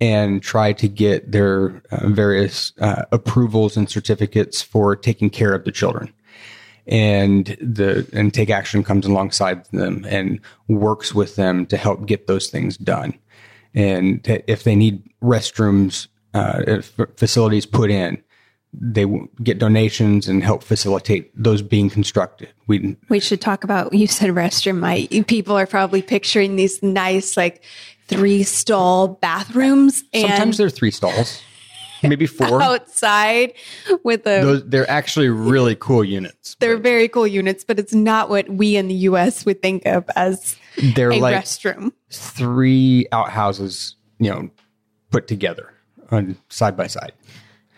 and 0.00 0.42
try 0.42 0.72
to 0.72 0.88
get 0.88 1.32
their 1.32 1.82
uh, 1.90 2.08
various 2.08 2.72
uh, 2.80 3.04
approvals 3.10 3.76
and 3.76 3.90
certificates 3.90 4.62
for 4.62 4.94
taking 4.94 5.28
care 5.28 5.54
of 5.54 5.64
the 5.64 5.72
children. 5.72 6.12
And 6.86 7.56
the 7.60 8.08
and 8.12 8.32
take 8.32 8.48
action 8.48 8.82
comes 8.82 9.04
alongside 9.04 9.64
them 9.66 10.06
and 10.08 10.40
works 10.68 11.14
with 11.14 11.36
them 11.36 11.66
to 11.66 11.76
help 11.76 12.06
get 12.06 12.26
those 12.26 12.48
things 12.48 12.76
done. 12.78 13.18
And 13.74 14.26
if 14.46 14.64
they 14.64 14.74
need 14.74 15.02
restrooms 15.22 16.08
uh, 16.32 16.80
facilities 17.16 17.66
put 17.66 17.90
in 17.90 18.22
they 18.72 19.06
get 19.42 19.58
donations 19.58 20.28
and 20.28 20.42
help 20.44 20.62
facilitate 20.62 21.30
those 21.34 21.62
being 21.62 21.88
constructed 21.88 22.50
we 22.66 22.96
We 23.08 23.20
should 23.20 23.40
talk 23.40 23.64
about 23.64 23.92
you 23.92 24.06
said 24.06 24.30
restroom. 24.30 24.78
My 24.78 25.08
people 25.26 25.56
are 25.56 25.66
probably 25.66 26.02
picturing 26.02 26.56
these 26.56 26.82
nice 26.82 27.36
like 27.36 27.62
three 28.06 28.42
stall 28.42 29.08
bathrooms 29.08 30.04
and 30.12 30.28
sometimes 30.28 30.58
they're 30.58 30.70
three 30.70 30.90
stalls 30.90 31.42
maybe 32.02 32.26
four 32.26 32.62
outside 32.62 33.52
with 34.04 34.20
a 34.26 34.40
those 34.40 34.64
they're 34.66 34.90
actually 34.90 35.28
really 35.28 35.76
cool 35.76 36.04
units. 36.04 36.56
they're 36.60 36.76
very 36.76 37.08
cool 37.08 37.26
units, 37.26 37.64
but 37.64 37.78
it's 37.78 37.94
not 37.94 38.28
what 38.28 38.48
we 38.48 38.76
in 38.76 38.88
the 38.88 38.94
US 38.94 39.44
would 39.44 39.62
think 39.62 39.86
of 39.86 40.04
as 40.16 40.56
They're 40.94 41.10
a 41.10 41.18
like 41.18 41.36
restroom. 41.36 41.92
three 42.10 43.06
outhouses, 43.12 43.96
you 44.18 44.30
know, 44.30 44.50
put 45.10 45.26
together 45.26 45.72
on 46.10 46.36
side 46.48 46.76
by 46.76 46.86
side. 46.86 47.12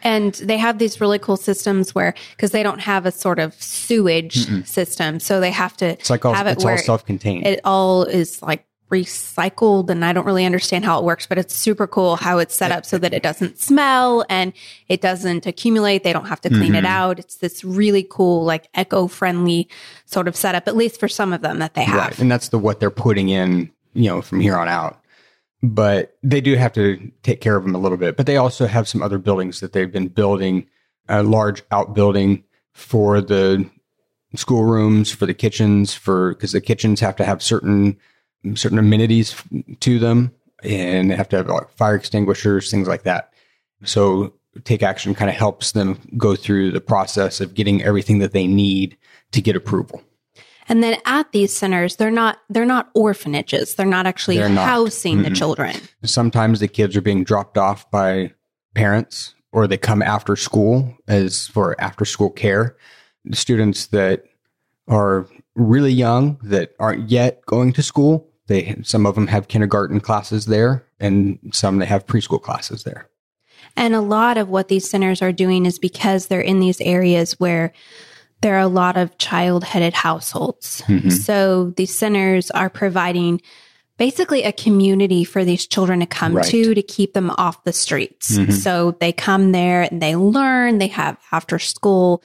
And 0.03 0.35
they 0.35 0.57
have 0.59 0.79
these 0.79 1.01
really 1.01 1.19
cool 1.19 1.37
systems 1.37 1.95
where, 1.95 2.15
because 2.37 2.51
they 2.51 2.63
don't 2.63 2.81
have 2.81 3.07
a 3.07 3.13
sort 3.13 3.39
of 3.39 3.55
sewage 3.63 4.47
system, 4.67 5.21
so 5.21 5.41
they 5.41 5.51
have 5.51 5.77
to 5.79 5.87
It's 5.91 6.11
like 6.11 6.25
all 6.25 6.35
have 6.35 6.47
it 6.47 6.53
it's 6.53 6.65
where 6.65 6.75
all 6.75 6.79
self-contained. 6.83 7.47
it 7.47 7.61
all 7.65 8.05
is 8.05 8.41
like 8.43 8.65
recycled 8.91 9.89
and 9.89 10.05
I 10.05 10.13
don't 10.13 10.27
really 10.27 10.45
understand 10.45 10.85
how 10.85 10.99
it 10.99 11.05
works, 11.05 11.27
but 11.27 11.39
it's 11.39 11.55
super 11.55 11.87
cool 11.87 12.17
how 12.17 12.39
it's 12.39 12.55
set 12.55 12.73
up 12.73 12.85
so 12.85 12.99
that 12.99 13.15
it 13.15 13.23
doesn't 13.23 13.59
smell 13.59 14.25
and 14.29 14.53
it 14.89 15.01
doesn't 15.01 15.47
accumulate. 15.47 16.03
They 16.03 16.13
don't 16.13 16.27
have 16.27 16.41
to 16.43 16.49
clean 16.49 16.73
Mm-hmm. 16.73 16.75
it 16.75 16.85
out. 16.85 17.19
It's 17.19 17.37
this 17.37 17.63
really 17.65 18.07
cool, 18.09 18.45
like 18.45 18.69
eco-friendly 18.77 19.69
sort 20.07 20.27
of 20.29 20.35
setup, 20.37 20.67
at 20.69 20.77
least 20.77 20.99
for 20.99 21.09
some 21.09 21.33
of 21.33 21.41
them 21.41 21.59
that 21.61 21.75
they 21.75 21.85
have. 21.85 21.99
right. 21.99 22.19
And 22.19 22.31
that's 22.31 22.49
the 22.49 22.59
what 22.59 22.81
they're 22.81 22.91
putting 22.91 23.29
in, 23.29 23.71
you 23.95 24.09
know, 24.09 24.23
from 24.23 24.41
here 24.41 24.57
on 24.57 24.69
out. 24.69 25.00
But 25.63 26.17
they 26.23 26.41
do 26.41 26.55
have 26.57 26.73
to 26.75 27.13
take 27.23 27.41
care 27.41 27.57
of 27.57 27.65
them 27.65 27.75
a 27.75 27.79
little 27.79 27.99
bit. 27.99 28.17
But 28.17 28.27
they 28.27 28.37
also 28.37 28.67
have 28.67 28.89
some 28.89 29.03
other 29.03 29.19
buildings 29.19 29.61
that 29.61 29.73
they've 29.73 29.93
been 29.93 30.09
building, 30.09 30.67
a 31.09 31.23
large 31.23 31.63
outbuilding 31.71 32.45
for 32.73 33.21
the 33.21 33.69
schoolrooms, 34.35 35.13
for 35.13 35.27
the 35.27 35.35
kitchens, 35.35 35.93
for 35.93 36.35
because 36.35 36.53
the 36.53 36.61
kitchens 36.61 37.01
have 37.01 37.17
to 37.17 37.25
have 37.25 37.43
certain 37.43 37.99
certain 38.55 38.79
amenities 38.79 39.35
to 39.81 39.99
them, 39.99 40.33
and 40.63 41.11
they 41.11 41.17
have 41.17 41.29
to 41.29 41.37
have 41.37 41.49
like 41.49 41.69
fire 41.71 41.95
extinguishers, 41.95 42.71
things 42.71 42.89
like 42.89 43.03
that. 43.03 43.33
So 43.85 44.35
take 44.65 44.83
action 44.83 45.15
kind 45.15 45.31
of 45.31 45.37
helps 45.37 45.73
them 45.73 45.99
go 46.17 46.35
through 46.35 46.73
the 46.73 46.81
process 46.81 47.41
of 47.41 47.55
getting 47.55 47.83
everything 47.83 48.19
that 48.19 48.33
they 48.33 48.47
need 48.47 48.97
to 49.33 49.43
get 49.43 49.57
approval. 49.57 50.03
And 50.71 50.85
then 50.85 50.99
at 51.05 51.33
these 51.33 51.53
centers, 51.53 51.97
they're 51.97 52.13
not 52.13 52.39
they're 52.49 52.65
not 52.65 52.91
orphanages. 52.95 53.75
They're 53.75 53.85
not 53.85 54.07
actually 54.07 54.39
They're 54.39 54.49
not. 54.49 54.69
housing 54.69 55.23
the 55.23 55.31
children. 55.31 55.75
sometimes 56.05 56.61
the 56.61 56.69
kids 56.69 56.97
are 56.97 57.01
being 57.01 57.25
dropped 57.25 57.59
off 57.59 57.91
by 57.91 58.33
parents 58.75 59.35
or 59.53 59.67
they 59.67 59.77
come 59.77 60.01
after 60.01 60.37
school 60.37 60.97
as 61.09 61.49
for 61.49 61.79
after 61.81 62.05
school 62.05 62.31
care 62.31 62.77
the 63.25 63.37
students 63.37 63.89
that 63.89 64.23
are 64.87 65.27
really 65.57 65.93
young 65.93 66.39
that 66.45 66.73
aren't 66.79 67.11
yet 67.11 67.45
going 67.47 67.73
to 67.73 67.83
school 67.83 68.29
they 68.47 68.77
some 68.85 69.07
of 69.07 69.17
them 69.17 69.27
have 69.27 69.49
kindergarten 69.49 69.99
classes 69.99 70.47
there 70.47 70.87
and 71.01 71.37
some 71.53 71.79
they 71.79 71.87
have 71.87 72.07
preschool 72.07 72.41
classes 72.41 72.85
there 72.85 73.09
And 73.77 73.95
a 73.95 74.01
lot 74.01 74.39
of 74.39 74.49
what 74.49 74.69
these 74.69 74.89
centers 74.89 75.21
are 75.21 75.33
doing 75.33 75.67
is 75.67 75.79
because 75.81 76.29
they're 76.29 76.41
in 76.41 76.61
these 76.61 76.81
areas 76.81 77.39
where 77.41 77.73
there 78.43 78.57
are 78.57 78.61
a 78.61 78.69
lot 78.69 78.97
of 78.97 79.17
child 79.19 79.65
headed 79.65 79.93
households. 79.93 80.83
Mm-hmm. 80.87 81.11
So 81.11 81.73
these 81.77 81.97
centers 81.97 82.51
are 82.51 82.71
providing 82.71 83.41
basically 83.99 84.45
a 84.45 84.53
community 84.53 85.25
for 85.25 85.45
these 85.45 85.67
children 85.67 86.01
to 86.01 86.07
come 86.07 86.35
Right. 86.35 86.47
to 86.47 86.75
to 86.75 86.83
keep 86.83 87.13
them 87.13 87.31
off 87.37 87.65
the 87.65 87.73
streets. 87.73 88.39
Mm-hmm. 88.39 88.53
So 88.53 88.93
they 88.93 89.13
come 89.13 89.53
there 89.53 89.83
and 89.83 90.01
they 90.01 90.17
learn, 90.17 90.79
they 90.79 90.89
have 90.89 91.19
after 91.33 91.59
school 91.59 92.23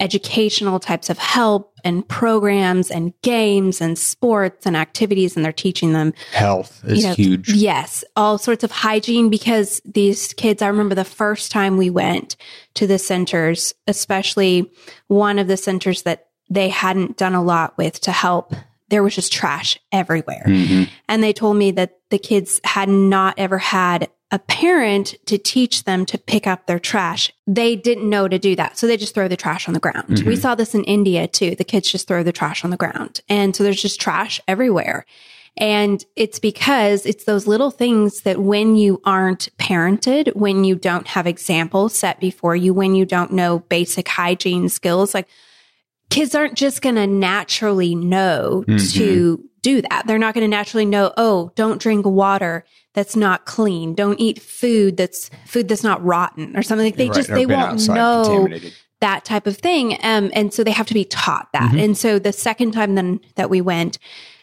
educational 0.00 0.80
types 0.80 1.10
of 1.10 1.18
help 1.18 1.78
and 1.84 2.06
programs 2.08 2.90
and 2.90 3.12
games 3.22 3.80
and 3.80 3.98
sports 3.98 4.66
and 4.66 4.76
activities 4.76 5.36
and 5.36 5.44
they're 5.44 5.52
teaching 5.52 5.92
them 5.92 6.12
health 6.32 6.82
is 6.84 7.02
you 7.02 7.08
know, 7.08 7.14
huge 7.14 7.52
Yes, 7.52 8.04
all 8.16 8.38
sorts 8.38 8.64
of 8.64 8.70
hygiene 8.70 9.28
because 9.28 9.80
these 9.84 10.32
kids, 10.34 10.62
I 10.62 10.68
remember 10.68 10.94
the 10.94 11.04
first 11.04 11.52
time 11.52 11.76
we 11.76 11.90
went 11.90 12.36
to 12.74 12.86
the 12.86 12.98
centers, 12.98 13.74
especially 13.86 14.70
one 15.08 15.38
of 15.38 15.46
the 15.46 15.56
centers 15.56 16.02
that 16.02 16.28
they 16.48 16.68
hadn't 16.68 17.16
done 17.16 17.34
a 17.34 17.42
lot 17.42 17.76
with 17.78 18.00
to 18.02 18.12
help. 18.12 18.54
There 18.88 19.02
was 19.02 19.14
just 19.14 19.32
trash 19.32 19.78
everywhere. 19.92 20.42
Mm-hmm. 20.46 20.84
And 21.08 21.22
they 21.22 21.32
told 21.32 21.56
me 21.56 21.70
that 21.72 21.98
the 22.10 22.18
kids 22.18 22.60
had 22.64 22.88
not 22.88 23.34
ever 23.38 23.58
had 23.58 24.08
a 24.32 24.38
parent 24.38 25.14
to 25.26 25.38
teach 25.38 25.84
them 25.84 26.06
to 26.06 26.16
pick 26.16 26.46
up 26.46 26.66
their 26.66 26.78
trash. 26.78 27.32
They 27.46 27.74
didn't 27.74 28.08
know 28.08 28.28
to 28.28 28.38
do 28.38 28.54
that. 28.56 28.78
So 28.78 28.86
they 28.86 28.96
just 28.96 29.14
throw 29.14 29.26
the 29.26 29.36
trash 29.36 29.66
on 29.66 29.74
the 29.74 29.80
ground. 29.80 30.06
We 30.08 30.14
mm-hmm. 30.14 30.34
saw 30.34 30.54
this 30.54 30.74
in 30.74 30.84
India 30.84 31.26
too. 31.26 31.56
The 31.56 31.64
kids 31.64 31.90
just 31.90 32.06
throw 32.06 32.22
the 32.22 32.32
trash 32.32 32.64
on 32.64 32.70
the 32.70 32.76
ground. 32.76 33.20
And 33.28 33.56
so 33.56 33.64
there's 33.64 33.82
just 33.82 34.00
trash 34.00 34.40
everywhere. 34.46 35.04
And 35.56 36.04
it's 36.14 36.38
because 36.38 37.04
it's 37.06 37.24
those 37.24 37.48
little 37.48 37.72
things 37.72 38.20
that 38.20 38.38
when 38.38 38.76
you 38.76 39.00
aren't 39.04 39.48
parented, 39.58 40.34
when 40.36 40.62
you 40.62 40.76
don't 40.76 41.08
have 41.08 41.26
examples 41.26 41.94
set 41.94 42.20
before 42.20 42.54
you, 42.54 42.72
when 42.72 42.94
you 42.94 43.04
don't 43.04 43.32
know 43.32 43.58
basic 43.58 44.06
hygiene 44.06 44.68
skills, 44.68 45.12
like 45.12 45.28
kids 46.08 46.36
aren't 46.36 46.54
just 46.54 46.82
going 46.82 46.94
to 46.94 47.06
naturally 47.06 47.96
know 47.96 48.64
mm-hmm. 48.66 48.98
to 48.98 49.44
do 49.62 49.82
that. 49.82 50.04
They're 50.06 50.18
not 50.18 50.34
going 50.34 50.48
to 50.48 50.56
naturally 50.56 50.86
know, 50.86 51.12
oh, 51.16 51.52
don't 51.56 51.80
drink 51.80 52.06
water 52.06 52.64
that's 52.94 53.16
not 53.16 53.46
clean. 53.46 53.94
Don't 53.94 54.20
eat 54.20 54.40
food 54.40 54.96
that's 54.96 55.30
food 55.46 55.68
that's 55.68 55.84
not 55.84 56.04
rotten 56.04 56.56
or 56.56 56.62
something 56.62 56.86
like 56.86 56.96
they 56.96 57.08
Right, 57.08 57.16
just 57.16 57.28
they 57.28 57.46
won't 57.46 57.86
know 57.88 58.48
that 59.00 59.24
type 59.24 59.46
of 59.46 59.56
thing. 59.56 59.98
Um, 60.02 60.30
and 60.34 60.52
so 60.52 60.62
they 60.64 60.72
have 60.72 60.86
to 60.86 60.94
be 60.94 61.04
taught 61.04 61.48
that. 61.52 61.70
Mm-hmm. 61.70 61.78
And 61.78 61.98
so 61.98 62.18
the 62.18 62.32
second 62.32 62.72
time 62.72 62.94
then 62.94 63.20
that 63.36 63.50
we 63.50 63.60
went, 63.60 63.98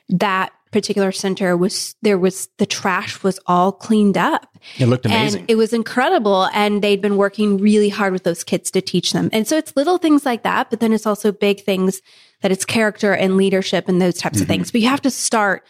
that 0.09 0.51
particular 0.71 1.11
center 1.11 1.55
was 1.55 1.95
there 2.01 2.17
was 2.17 2.49
the 2.57 2.65
trash 2.65 3.23
was 3.23 3.39
all 3.45 3.71
cleaned 3.71 4.17
up. 4.17 4.57
it 4.77 4.87
looked 4.87 5.05
amazing 5.05 5.41
And 5.41 5.49
it 5.49 5.55
was 5.55 5.73
incredible. 5.73 6.49
And 6.53 6.81
they'd 6.81 7.01
been 7.01 7.17
working 7.17 7.57
really 7.57 7.89
hard 7.89 8.13
with 8.13 8.23
those 8.23 8.43
kids 8.43 8.71
to 8.71 8.81
teach 8.81 9.13
them. 9.13 9.29
And 9.31 9.47
so 9.47 9.57
it's 9.57 9.75
little 9.75 9.97
things 9.97 10.25
like 10.25 10.43
that, 10.43 10.69
but 10.69 10.79
then 10.79 10.91
it's 10.91 11.05
also 11.05 11.31
big 11.31 11.61
things 11.63 12.01
that 12.41 12.51
it's 12.51 12.65
character 12.65 13.13
and 13.13 13.37
leadership 13.37 13.87
and 13.87 14.01
those 14.01 14.17
types 14.17 14.41
of 14.41 14.47
things. 14.47 14.71
But 14.71 14.81
you 14.81 14.89
have 14.89 15.01
to 15.01 15.11
start 15.11 15.65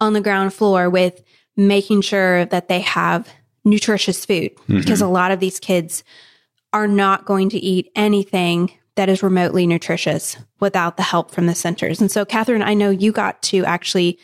on 0.00 0.12
the 0.12 0.20
ground 0.20 0.54
floor 0.54 0.88
with 0.88 1.22
making 1.58 2.00
sure 2.00 2.46
that 2.46 2.68
they 2.68 2.80
have 2.80 3.28
nutritious 3.64 4.24
food 4.24 4.52
because 4.68 5.02
a 5.02 5.08
lot 5.08 5.30
of 5.32 5.40
these 5.40 5.58
kids 5.60 6.04
are 6.72 6.86
not 6.88 7.26
going 7.26 7.50
to 7.50 7.58
eat 7.58 7.90
anything 7.96 8.70
that 8.94 9.08
is 9.08 9.22
remotely 9.22 9.66
nutritious 9.66 10.36
without 10.60 10.96
the 10.96 11.02
help 11.02 11.30
from 11.32 11.46
the 11.46 11.54
centers. 11.54 12.00
And 12.00 12.10
so, 12.10 12.24
Catherine, 12.24 12.62
I 12.62 12.74
know 12.74 12.90
you 12.90 13.12
got 13.12 13.42
to 13.42 13.64
actually 13.64 14.18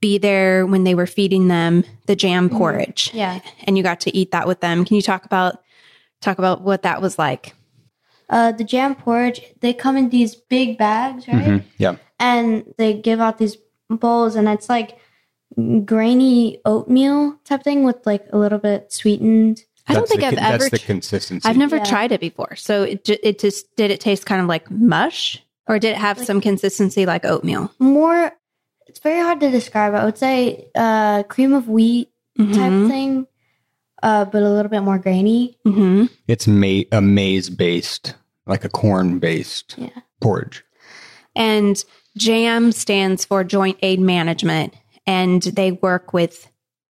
be 0.00 0.18
there 0.18 0.66
when 0.66 0.84
they 0.84 0.94
were 0.94 1.06
feeding 1.06 1.48
them 1.48 1.82
the 2.06 2.14
jam 2.14 2.50
porridge. 2.50 3.10
Yeah. 3.14 3.40
And 3.64 3.76
you 3.76 3.82
got 3.82 4.00
to 4.00 4.14
eat 4.14 4.30
that 4.32 4.46
with 4.46 4.60
them. 4.60 4.84
Can 4.84 4.96
you 4.96 5.02
talk 5.02 5.24
about 5.24 5.62
talk 6.20 6.38
about 6.38 6.60
what 6.62 6.82
that 6.82 7.00
was 7.00 7.18
like? 7.18 7.54
Uh, 8.28 8.52
the 8.52 8.64
jam 8.64 8.94
porridge, 8.94 9.40
they 9.60 9.72
come 9.72 9.96
in 9.96 10.10
these 10.10 10.34
big 10.34 10.76
bags, 10.76 11.26
right? 11.28 11.44
Mhm. 11.44 11.64
yeah 11.78 11.96
And 12.18 12.64
they 12.76 12.92
give 12.92 13.20
out 13.20 13.38
these 13.38 13.56
bowls, 13.88 14.34
and 14.36 14.48
it's 14.48 14.68
like 14.68 14.98
grainy 15.84 16.60
oatmeal 16.64 17.36
type 17.44 17.62
thing 17.64 17.84
with 17.84 18.04
like 18.06 18.26
a 18.32 18.38
little 18.38 18.58
bit 18.58 18.92
sweetened. 18.92 19.64
I 19.88 19.92
don't 19.94 20.02
That's 20.02 20.10
think 20.10 20.20
the 20.20 20.26
I've 20.28 20.34
con- 20.34 20.44
ever. 20.54 20.58
That's 20.58 20.70
the 20.70 20.78
consistency. 20.86 21.48
I've 21.48 21.56
never 21.56 21.76
Yeah. 21.76 21.84
tried 21.84 22.12
it 22.12 22.20
before. 22.20 22.56
So 22.56 22.82
it 22.82 23.08
it 23.08 23.38
just 23.38 23.74
did 23.76 23.90
it 23.90 24.00
taste 24.00 24.26
kind 24.26 24.40
of 24.40 24.48
like 24.48 24.70
mush, 24.70 25.42
or 25.68 25.78
did 25.78 25.90
it 25.92 25.98
have 25.98 26.18
some 26.18 26.40
consistency 26.40 27.06
like 27.06 27.24
oatmeal? 27.24 27.70
More, 27.78 28.32
it's 28.86 28.98
very 29.00 29.20
hard 29.20 29.40
to 29.40 29.50
describe. 29.50 29.94
I 29.94 30.04
would 30.04 30.18
say 30.18 30.68
uh, 30.74 31.22
cream 31.24 31.52
of 31.52 31.68
wheat 31.68 32.10
type 32.36 32.46
Mhm. 32.48 32.88
thing, 32.88 33.26
uh, 34.02 34.24
but 34.26 34.42
a 34.42 34.50
little 34.50 34.70
bit 34.70 34.80
more 34.82 34.98
grainy. 34.98 35.56
Mm-hmm. 35.66 36.06
It's 36.28 36.46
ma- 36.46 36.82
a 36.92 37.00
maize 37.00 37.48
based, 37.48 38.14
like 38.46 38.64
a 38.64 38.68
corn 38.68 39.18
based 39.20 39.76
Yeah. 39.78 39.88
porridge. 40.20 40.64
And 41.36 41.82
JAM 42.16 42.72
stands 42.72 43.24
for 43.24 43.44
Joint 43.44 43.78
Aid 43.82 44.00
Management, 44.00 44.74
and 45.06 45.42
they 45.42 45.72
work 45.72 46.12
with 46.12 46.48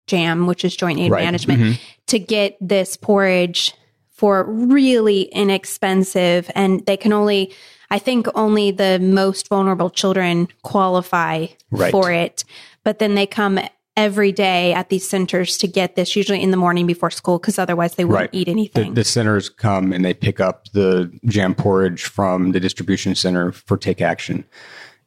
JAM, 0.06 0.46
which 0.46 0.64
is 0.64 0.74
Joint 0.74 0.98
Aid 0.98 1.10
Right. 1.10 1.24
Management, 1.24 1.60
Mhm. 1.62 1.78
to 2.06 2.18
get 2.18 2.56
this 2.60 2.96
porridge 2.96 3.74
for 4.10 4.44
really 4.44 5.22
inexpensive. 5.22 6.50
And 6.54 6.84
they 6.86 6.96
can 6.96 7.12
only, 7.12 7.52
I 7.90 7.98
think, 7.98 8.26
only 8.34 8.70
the 8.70 8.98
most 8.98 9.48
vulnerable 9.48 9.90
children 9.90 10.48
qualify 10.62 11.46
Right. 11.70 11.90
for 11.92 12.10
it. 12.10 12.44
But 12.84 12.98
then 12.98 13.14
they 13.14 13.26
come 13.26 13.60
every 13.96 14.30
day 14.32 14.72
at 14.72 14.88
these 14.90 15.08
centers 15.08 15.56
to 15.58 15.66
get 15.66 15.96
this, 15.96 16.14
usually 16.14 16.40
in 16.40 16.52
the 16.52 16.56
morning 16.56 16.86
before 16.86 17.10
school, 17.10 17.38
because 17.38 17.58
otherwise 17.58 17.96
they 17.96 18.04
wouldn't 18.04 18.30
Right. 18.32 18.40
eat 18.40 18.44
The, 18.44 18.50
anything. 18.52 18.94
the 18.94 19.04
centers 19.04 19.48
come 19.48 19.92
and 19.92 20.04
they 20.04 20.14
pick 20.14 20.38
up 20.40 20.68
the 20.72 21.10
jam 21.26 21.54
porridge 21.54 22.04
from 22.04 22.52
the 22.52 22.60
distribution 22.60 23.14
center 23.16 23.50
for 23.52 23.76
take 23.76 24.00
action. 24.00 24.44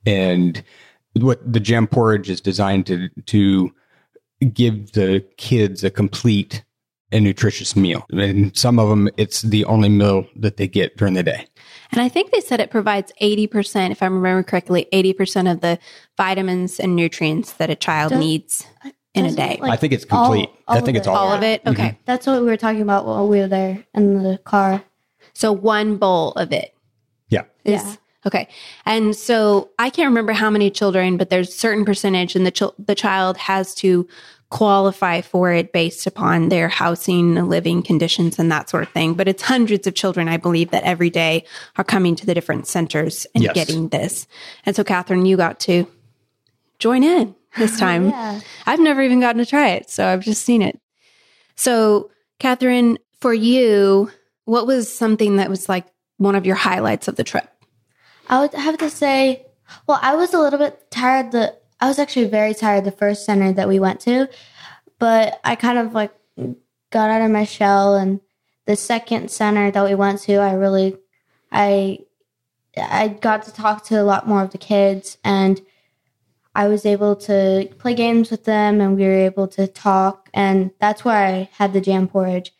And 0.05 0.61
what 1.19 1.39
the 1.51 1.59
jam 1.59 1.87
porridge 1.87 2.29
is 2.29 2.41
designed 2.41 2.85
to, 2.87 3.09
to 3.27 3.73
give 4.53 4.93
the 4.93 5.25
kids 5.37 5.83
a 5.83 5.89
complete 5.89 6.63
and 7.11 7.25
nutritious 7.25 7.75
meal. 7.75 8.05
And 8.11 8.55
some 8.55 8.79
of 8.79 8.87
them, 8.89 9.09
it's 9.17 9.41
the 9.41 9.65
only 9.65 9.89
meal 9.89 10.25
that 10.37 10.57
they 10.57 10.67
get 10.67 10.95
during 10.97 11.13
the 11.13 11.23
day. 11.23 11.45
And 11.91 11.99
I 11.99 12.07
think 12.07 12.31
they 12.31 12.39
said 12.39 12.61
it 12.61 12.71
provides 12.71 13.11
80%, 13.21 13.91
if 13.91 14.01
I 14.01 14.05
remember 14.05 14.43
correctly, 14.43 14.87
80% 14.93 15.51
of 15.51 15.59
the 15.59 15.77
vitamins 16.15 16.79
and 16.79 16.95
nutrients 16.95 17.53
that 17.53 17.69
a 17.69 17.75
child 17.75 18.11
Does- 18.11 18.19
needs 18.19 18.65
in 19.13 19.25
a 19.25 19.31
day. 19.33 19.57
like, 19.61 19.71
I 19.73 19.75
think 19.75 19.91
it's 19.91 20.05
complete. 20.05 20.47
all 20.69 20.77
I 20.77 20.79
think 20.79 20.95
it's 20.97 21.05
it, 21.05 21.09
all, 21.09 21.17
All 21.17 21.33
of 21.33 21.43
it? 21.43 21.61
Mm-hmm. 21.65 21.71
Okay. 21.73 21.99
That's 22.05 22.25
what 22.25 22.39
we 22.39 22.45
were 22.47 22.55
talking 22.55 22.81
about 22.81 23.05
while 23.05 23.27
we 23.27 23.39
were 23.39 23.47
there 23.49 23.83
in 23.93 24.23
the 24.23 24.37
car. 24.37 24.81
So 25.33 25.51
one 25.51 25.97
bowl 25.97 26.31
of 26.31 26.53
it 26.53 26.73
Yeah. 27.27 27.43
is. 27.65 27.83
Yeah. 27.83 27.95
Okay. 28.25 28.47
And 28.85 29.15
so 29.15 29.69
I 29.79 29.89
can't 29.89 30.09
remember 30.09 30.33
how 30.33 30.49
many 30.49 30.69
children, 30.69 31.17
but 31.17 31.29
there's 31.29 31.49
a 31.49 31.53
certain 31.53 31.85
percentage 31.85 32.35
and 32.35 32.45
the, 32.45 32.51
chil- 32.51 32.75
the 32.77 32.93
child 32.95 33.37
has 33.37 33.73
to 33.75 34.07
qualify 34.51 35.21
for 35.21 35.51
it 35.51 35.71
based 35.71 36.05
upon 36.05 36.49
their 36.49 36.67
housing 36.67 37.35
living 37.47 37.81
conditions 37.81 38.37
and 38.37 38.51
that 38.51 38.69
sort 38.69 38.83
of 38.83 38.89
thing. 38.89 39.13
But 39.13 39.27
it's 39.27 39.41
hundreds 39.41 39.87
of 39.87 39.95
children, 39.95 40.27
I 40.27 40.37
believe, 40.37 40.71
that 40.71 40.83
every 40.83 41.09
day 41.09 41.45
are 41.77 41.83
coming 41.85 42.15
to 42.17 42.25
the 42.25 42.33
different 42.33 42.67
centers 42.67 43.25
and 43.33 43.43
Yes. 43.43 43.53
getting 43.55 43.87
this. 43.87 44.27
And 44.65 44.75
so, 44.75 44.83
Catherine, 44.83 45.25
you 45.25 45.37
got 45.37 45.59
to 45.61 45.87
join 46.79 47.03
in 47.03 47.33
this 47.57 47.79
time. 47.79 48.09
Yeah. 48.09 48.41
I've 48.67 48.79
never 48.81 49.01
even 49.01 49.19
gotten 49.21 49.39
to 49.43 49.49
try 49.49 49.69
it, 49.69 49.89
so 49.89 50.05
I've 50.05 50.21
just 50.23 50.43
seen 50.43 50.61
it. 50.61 50.79
So, 51.55 52.11
Catherine, 52.39 52.97
for 53.19 53.33
you, 53.33 54.11
what 54.45 54.67
was 54.67 54.93
something 54.93 55.37
that 55.37 55.49
was 55.49 55.69
like 55.69 55.85
one 56.17 56.35
of 56.35 56.45
your 56.45 56.55
highlights 56.55 57.07
of 57.07 57.15
the 57.15 57.23
trip? 57.23 57.47
I 58.29 58.41
would 58.41 58.53
have 58.53 58.77
to 58.77 58.89
say, 58.89 59.45
well, 59.87 59.99
I 60.01 60.15
was 60.15 60.33
a 60.33 60.39
little 60.39 60.59
bit 60.59 60.89
tired. 60.91 61.31
The 61.31 61.55
I 61.79 61.87
was 61.87 61.99
actually 61.99 62.27
very 62.27 62.53
tired 62.53 62.85
the 62.85 62.91
first 62.91 63.25
center 63.25 63.51
that 63.53 63.67
we 63.67 63.79
went 63.79 63.99
to, 64.01 64.29
but 64.99 65.39
I 65.43 65.55
kind 65.55 65.79
of 65.79 65.93
like 65.93 66.13
got 66.91 67.09
out 67.09 67.21
of 67.21 67.31
my 67.31 67.43
shell. 67.43 67.95
And 67.95 68.21
the 68.65 68.75
second 68.75 69.31
center 69.31 69.71
that 69.71 69.83
we 69.83 69.95
went 69.95 70.21
to, 70.21 70.35
I 70.35 70.53
really, 70.53 70.95
I, 71.51 71.99
I 72.77 73.07
got 73.07 73.43
to 73.43 73.53
talk 73.53 73.83
to 73.85 73.99
a 73.99 74.03
lot 74.03 74.27
more 74.27 74.43
of 74.43 74.51
the 74.51 74.59
kids, 74.59 75.17
and 75.23 75.59
I 76.53 76.67
was 76.67 76.85
able 76.85 77.15
to 77.15 77.67
play 77.79 77.95
games 77.95 78.29
with 78.29 78.43
them, 78.43 78.79
and 78.79 78.95
we 78.95 79.03
were 79.03 79.11
able 79.11 79.47
to 79.49 79.67
talk, 79.67 80.29
and 80.33 80.71
that's 80.79 81.03
where 81.03 81.25
I 81.25 81.49
had 81.53 81.73
the 81.73 81.81
jam 81.81 82.07
porridge, 82.07 82.53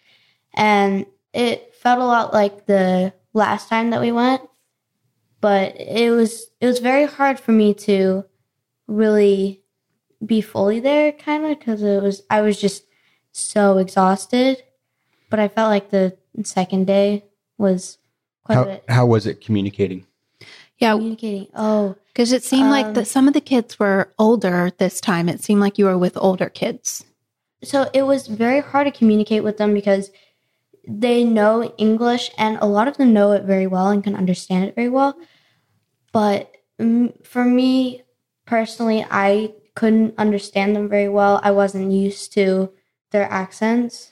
and 0.54 1.06
it 1.34 1.76
felt 1.76 2.00
a 2.00 2.06
lot 2.06 2.34
like 2.34 2.66
the 2.66 3.14
last 3.34 3.70
time 3.70 3.92
that 3.92 4.02
we 4.02 4.12
went 4.12 4.42
but 5.42 5.76
it 5.80 6.12
was 6.12 6.48
it 6.62 6.68
was 6.68 6.80
very 6.80 7.06
hard 7.06 7.40
for 7.40 7.52
me 7.52 7.74
to 7.74 8.24
really 8.88 9.62
be 10.26 10.42
fully 10.42 10.80
there 10.80 11.12
kind 11.12 11.44
of 11.46 11.58
because 11.58 11.82
it 11.82 12.02
was 12.02 12.22
i 12.30 12.42
was 12.42 12.60
just 12.60 12.84
so 13.32 13.78
exhausted 13.78 14.62
but 15.30 15.40
i 15.40 15.48
felt 15.48 15.70
like 15.70 15.90
the 15.90 16.16
second 16.44 16.86
day 16.86 17.24
was 17.58 17.98
quite 18.44 18.56
a 18.56 18.58
How, 18.58 18.64
bit 18.66 18.84
how 18.90 19.06
was 19.06 19.26
it 19.26 19.42
communicating? 19.42 20.06
Yeah, 20.78 20.94
communicating 20.94 21.48
oh 21.56 21.96
because 22.08 22.32
it 22.32 22.44
seemed 22.44 22.70
like 22.70 22.88
Um, 22.88 22.94
that 22.96 23.06
some 23.08 23.28
of 23.28 23.34
the 23.34 23.42
kids 23.42 23.80
were 23.80 24.12
older 24.20 24.72
this 24.78 25.00
time. 25.00 25.30
It 25.30 25.42
seemed 25.42 25.62
like 25.62 25.78
you 25.78 25.86
were 25.86 25.98
with 25.98 26.18
older 26.18 26.50
kids. 26.50 27.06
so 27.64 27.90
it 27.94 28.02
was 28.04 28.28
very 28.28 28.60
hard 28.62 28.86
to 28.88 28.92
communicate 28.92 29.44
with 29.44 29.58
them 29.58 29.74
because 29.74 30.12
they 30.88 31.24
know 31.24 31.74
english 31.78 32.32
and 32.38 32.58
a 32.60 32.66
lot 32.66 32.88
of 32.88 32.98
them 32.98 33.14
know 33.14 33.32
it 33.34 33.44
very 33.44 33.68
well 33.68 33.90
and 33.90 34.04
can 34.04 34.16
understand 34.16 34.66
it 34.68 34.74
very 34.76 34.90
well 34.90 35.16
but 36.12 36.52
for 37.24 37.45
me 37.45 38.04
personally 38.45 39.06
i 39.10 39.54
couldn't 39.74 40.13
understand 40.17 40.76
them 40.76 40.89
very 40.89 41.08
well. 41.08 41.39
I 41.43 41.52
wasn't 41.52 41.93
used 41.93 42.34
to 42.34 42.71
their 43.12 43.30
accents. 43.32 44.12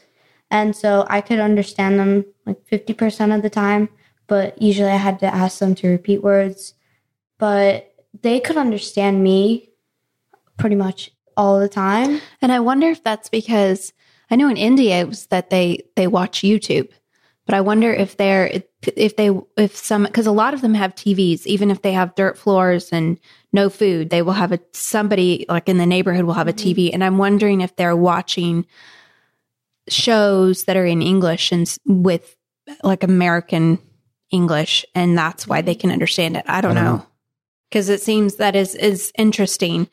And 0.51 0.75
so 0.75 1.05
i 1.09 1.21
could 1.21 1.39
understand 1.39 1.99
them 1.99 2.25
like 2.45 2.65
50% 2.65 3.35
of 3.35 3.41
the 3.41 3.49
time 3.49 3.89
but 4.27 4.61
usually 4.61 4.89
i 4.89 4.95
had 4.95 5.19
to 5.19 5.33
ask 5.33 5.59
them 5.59 5.75
to 5.75 5.89
repeat 5.89 6.23
words. 6.23 6.73
But 7.37 7.93
they 8.21 8.39
could 8.39 8.57
understand 8.57 9.23
me 9.23 9.69
pretty 10.57 10.75
much 10.75 11.11
all 11.37 11.59
the 11.59 11.69
time. 11.69 12.21
And 12.41 12.51
I 12.51 12.59
wonder 12.59 12.87
if 12.87 13.03
that's 13.03 13.29
because 13.29 13.93
I 14.29 14.35
know 14.35 14.49
in 14.49 14.57
India 14.57 15.01
it 15.01 15.07
was 15.07 15.27
that 15.27 15.49
they 15.49 15.83
they 15.95 16.07
watch 16.07 16.41
YouTube, 16.41 16.89
but 17.49 17.55
I 17.55 17.61
wonder 17.61 17.91
if 17.91 18.15
they're 18.15 18.61
if 18.83 19.15
they 19.15 19.31
if 19.57 19.75
some 19.75 20.03
because 20.03 20.27
a 20.27 20.31
lot 20.31 20.53
of 20.53 20.61
them 20.61 20.75
have 20.75 20.93
TVs, 20.93 21.47
even 21.47 21.71
if 21.71 21.81
they 21.81 21.93
have 21.93 22.13
dirt 22.13 22.37
floors 22.37 22.91
and 22.91 23.19
no 23.51 23.71
food, 23.71 24.11
they 24.11 24.21
will 24.21 24.33
have 24.33 24.51
a 24.51 24.59
somebody 24.71 25.47
like 25.49 25.67
in 25.67 25.79
the 25.79 25.87
neighborhood 25.87 26.25
will 26.25 26.35
have 26.35 26.47
a 26.47 26.53
TV, 26.53 26.91
and 26.93 27.03
I'm 27.03 27.17
wondering 27.17 27.61
if 27.61 27.75
they're 27.75 27.95
watching 27.95 28.67
shows 29.87 30.65
that 30.65 30.77
are 30.77 30.85
in 30.85 31.01
English 31.01 31.51
and 31.51 31.75
with 31.87 32.37
like 32.83 33.01
American 33.01 33.79
English, 34.29 34.85
and 34.93 35.17
that's 35.17 35.47
why 35.47 35.63
they 35.63 35.73
can 35.73 35.89
understand 35.89 36.37
it. 36.37 36.45
I 36.45 36.61
don't, 36.61 36.77
I 36.77 36.83
don't 36.83 36.97
know 36.97 37.05
because 37.71 37.89
it 37.89 37.99
seems 37.99 38.35
that 38.35 38.55
is 38.55 38.75
is 38.75 39.11
interesting. 39.17 39.89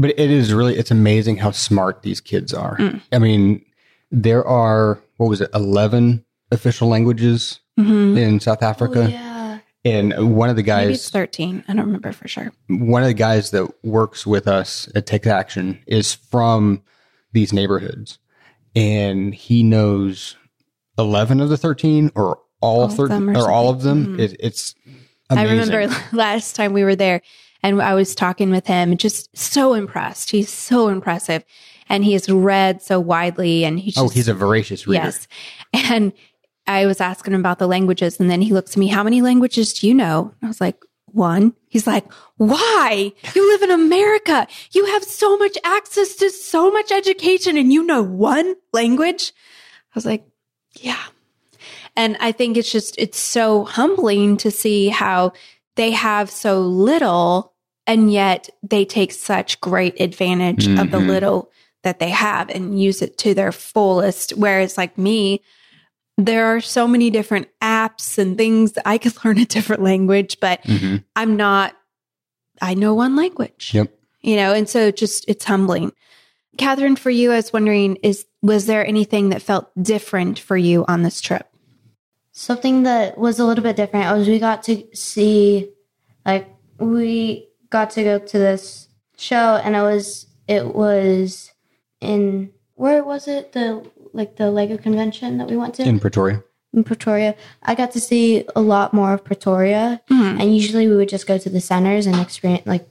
But 0.00 0.10
it 0.10 0.30
is 0.30 0.54
really, 0.54 0.76
it's 0.76 0.92
amazing 0.92 1.38
how 1.38 1.50
smart 1.50 2.04
these 2.04 2.20
kids 2.20 2.54
are. 2.54 2.76
Mm. 2.76 3.00
I 3.10 3.18
mean, 3.18 3.64
there 4.12 4.46
are, 4.46 5.02
what 5.16 5.28
was 5.28 5.40
it, 5.40 5.50
11 5.52 6.24
official 6.50 6.88
languages 6.88 7.60
Mm-hmm. 7.78 8.16
in 8.18 8.40
South 8.40 8.60
Africa. 8.64 9.04
Oh, 9.04 9.06
yeah 9.06 9.58
And 9.84 10.34
one 10.36 10.50
of 10.50 10.56
the 10.56 10.64
Maybe 10.64 10.94
it's 10.94 11.04
guys, 11.04 11.10
13. 11.10 11.62
I 11.68 11.74
don't 11.74 11.86
remember 11.86 12.10
for 12.10 12.26
sure. 12.26 12.50
one 12.66 13.02
of 13.02 13.06
the 13.06 13.14
guys 13.14 13.52
that 13.52 13.72
works 13.84 14.26
with 14.26 14.48
us 14.48 14.88
at 14.96 15.06
Take 15.06 15.28
Action 15.28 15.78
is 15.86 16.12
from 16.12 16.82
these 17.32 17.52
neighborhoods. 17.52 18.18
And 18.74 19.32
he 19.32 19.62
knows 19.62 20.36
11 20.98 21.40
of 21.40 21.50
the 21.50 21.56
13 21.56 22.10
or 22.16 22.40
all, 22.60 22.80
All 22.80 22.84
of 22.86 22.94
13 22.94 23.36
or 23.36 23.42
or, 23.44 23.50
all 23.52 23.70
of 23.70 23.82
them. 23.82 24.16
Mhm. 24.16 24.20
It, 24.20 24.36
it's 24.40 24.74
amazing. 25.30 25.48
I 25.48 25.52
remember 25.78 25.96
last 26.12 26.56
time 26.56 26.72
we 26.72 26.82
were 26.82 26.96
there 26.96 27.22
and 27.62 27.80
I 27.80 27.94
was 27.94 28.16
talking 28.16 28.50
with 28.50 28.66
him, 28.66 28.96
just 28.96 29.36
so 29.36 29.74
impressed. 29.74 30.30
He's 30.30 30.50
so 30.50 30.88
impressive. 30.88 31.44
And 31.88 32.04
he 32.04 32.12
has 32.14 32.28
read 32.28 32.82
so 32.82 32.98
widely 33.00 33.64
and 33.64 33.78
he's 33.80 33.96
oh, 33.96 34.08
he's 34.08 34.26
a 34.28 34.34
voracious 34.34 34.86
reader. 34.88 35.04
yes. 35.04 35.28
And 35.90 36.12
I 36.68 36.86
was 36.86 37.00
asking 37.00 37.32
him 37.34 37.40
about 37.40 37.58
the 37.58 37.66
languages 37.66 38.20
and 38.20 38.30
then 38.30 38.42
he 38.42 38.52
looks 38.52 38.72
at 38.72 38.76
me, 38.76 38.86
how 38.88 39.02
many 39.02 39.22
languages 39.22 39.72
do 39.72 39.88
you 39.88 39.94
know? 39.94 40.32
I 40.42 40.46
was 40.46 40.60
like, 40.60 40.76
one. 41.06 41.54
He's 41.68 41.86
like, 41.86 42.04
why? 42.36 43.12
You 43.34 43.48
live 43.52 43.62
in 43.62 43.70
America. 43.70 44.46
You 44.72 44.84
have 44.86 45.02
so 45.02 45.38
much 45.38 45.56
access 45.64 46.14
to 46.16 46.30
so 46.30 46.70
much 46.70 46.92
education 46.92 47.56
and 47.56 47.72
you 47.72 47.82
know 47.82 48.02
one 48.02 48.54
language. 48.74 49.32
I 49.92 49.92
was 49.94 50.04
like, 50.06 50.26
yeah. 50.74 51.02
And 51.96 52.16
I 52.20 52.32
think 52.32 52.56
it's 52.58 52.70
just, 52.70 52.94
it's 52.98 53.18
so 53.18 53.64
humbling 53.64 54.36
to 54.38 54.50
see 54.50 54.88
how 54.88 55.32
they 55.76 55.92
have 55.92 56.30
so 56.30 56.60
little 56.60 57.54
and 57.86 58.12
yet 58.12 58.50
they 58.62 58.84
take 58.84 59.12
such 59.12 59.60
great 59.62 59.98
advantage 60.00 60.66
of 60.68 60.90
the 60.90 60.98
Mhm. 60.98 61.06
little 61.06 61.50
that 61.84 62.00
they 62.00 62.10
have 62.10 62.50
and 62.50 62.78
use 62.78 63.00
it 63.00 63.16
to 63.18 63.32
their 63.32 63.50
fullest. 63.50 64.32
Whereas, 64.32 64.76
like 64.76 64.98
me, 64.98 65.40
there 66.18 66.46
are 66.54 66.60
so 66.60 66.86
many 66.86 67.08
different 67.10 67.48
apps 67.62 68.18
and 68.18 68.36
things 68.36 68.74
I 68.84 68.98
could 68.98 69.14
learn 69.24 69.38
a 69.38 69.44
different 69.46 69.82
language, 69.82 70.38
but 70.40 70.62
Mhm. 70.64 71.04
I'm 71.16 71.36
not, 71.36 71.74
I 72.60 72.74
know 72.74 72.92
one 72.92 73.16
language. 73.16 73.70
Yep. 73.72 73.94
you 74.20 74.34
know, 74.36 74.52
and 74.52 74.68
so 74.68 74.90
just 74.90 75.24
it's 75.28 75.44
humbling. 75.44 75.92
Catherine, 76.58 76.96
for 76.96 77.08
you, 77.08 77.30
I 77.30 77.36
was 77.36 77.52
wondering, 77.52 77.96
is 78.02 78.26
was 78.42 78.66
there 78.66 78.84
anything 78.84 79.28
that 79.30 79.40
felt 79.42 79.70
different 79.80 80.38
for 80.40 80.56
you 80.56 80.84
on 80.88 81.02
this 81.04 81.20
trip? 81.20 81.46
Something 82.32 82.82
that 82.82 83.16
was 83.16 83.38
a 83.38 83.44
little 83.44 83.62
bit 83.62 83.76
different 83.76 84.16
was 84.16 84.26
we 84.28 84.38
got 84.40 84.64
to 84.64 84.82
see, 84.94 85.70
like, 86.26 86.48
we 86.78 87.48
got 87.70 87.90
to 87.90 88.02
go 88.02 88.18
to 88.18 88.38
this 88.38 88.88
show, 89.16 89.60
and 89.62 89.76
it 89.76 89.82
was 89.82 90.26
it 90.48 90.74
was 90.74 91.52
in 92.00 92.50
where 92.74 93.04
was 93.04 93.28
it 93.28 93.52
the 93.52 93.88
like 94.12 94.36
the 94.36 94.50
Lego 94.50 94.76
convention 94.76 95.38
that 95.38 95.48
we 95.48 95.56
went 95.56 95.74
to 95.74 95.82
in 95.84 95.98
Pretoria. 96.00 96.42
in 96.72 96.84
Pretoria. 96.84 97.34
I 97.62 97.74
got 97.74 97.90
to 97.92 98.00
see 98.00 98.44
a 98.56 98.60
lot 98.60 98.92
more 98.94 99.12
of 99.14 99.24
Pretoria, 99.24 100.00
and 100.10 100.54
usually 100.54 100.86
we 100.88 100.96
would 100.96 101.08
just 101.08 101.26
go 101.26 101.38
to 101.38 101.50
the 101.50 101.60
centers 101.60 102.06
and 102.06 102.16
experience 102.16 102.66
like 102.66 102.86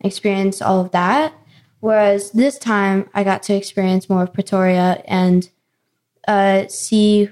experience 0.00 0.62
all 0.62 0.80
of 0.80 0.90
that. 0.92 1.32
Whereas 1.80 2.30
this 2.32 2.58
time, 2.58 3.08
I 3.14 3.22
got 3.24 3.42
to 3.44 3.54
experience 3.54 4.08
more 4.10 4.22
of 4.24 4.32
Pretoria 4.32 5.02
and 5.06 5.48
uh, 6.26 6.66
see 6.68 7.30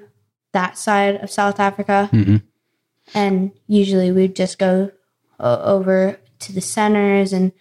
that 0.52 0.78
side 0.78 1.16
of 1.16 1.30
South 1.30 1.58
Africa. 1.60 2.08
Mhm. 2.12 2.42
And 3.14 3.52
usually 3.66 4.10
we'd 4.12 4.34
just 4.36 4.58
go 4.58 4.90
o- 5.38 5.62
over 5.62 6.18
to 6.40 6.52
the 6.52 6.60
centers 6.60 7.32
and 7.32 7.52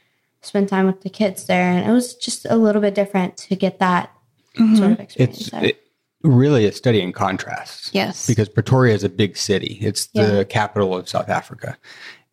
spend 0.41 0.69
time 0.69 0.85
with 0.85 1.01
the 1.01 1.09
kids 1.09 1.45
there. 1.45 1.69
And 1.71 1.89
it 1.89 1.91
was 1.93 2.13
just 2.15 2.45
a 2.49 2.55
little 2.55 2.81
bit 2.81 2.95
different 2.95 3.35
to 3.37 3.55
get 3.55 3.79
that 3.79 4.11
sort 4.55 4.69
of 4.69 4.75
mm-hmm. 4.75 5.01
experience 5.01 5.41
It's 5.41 5.49
there. 5.51 5.65
it, 5.65 5.81
really 6.23 6.65
a 6.65 6.71
study 6.71 7.01
in 7.01 7.13
contrasts. 7.13 7.91
Yes. 7.93 8.25
because 8.25 8.49
Pretoria 8.49 8.95
is 8.95 9.03
a 9.03 9.09
big 9.09 9.37
city. 9.37 9.77
It's 9.81 10.07
the 10.07 10.37
Yeah. 10.37 10.43
capital 10.43 10.95
of 10.95 11.07
South 11.07 11.29
Africa. 11.29 11.77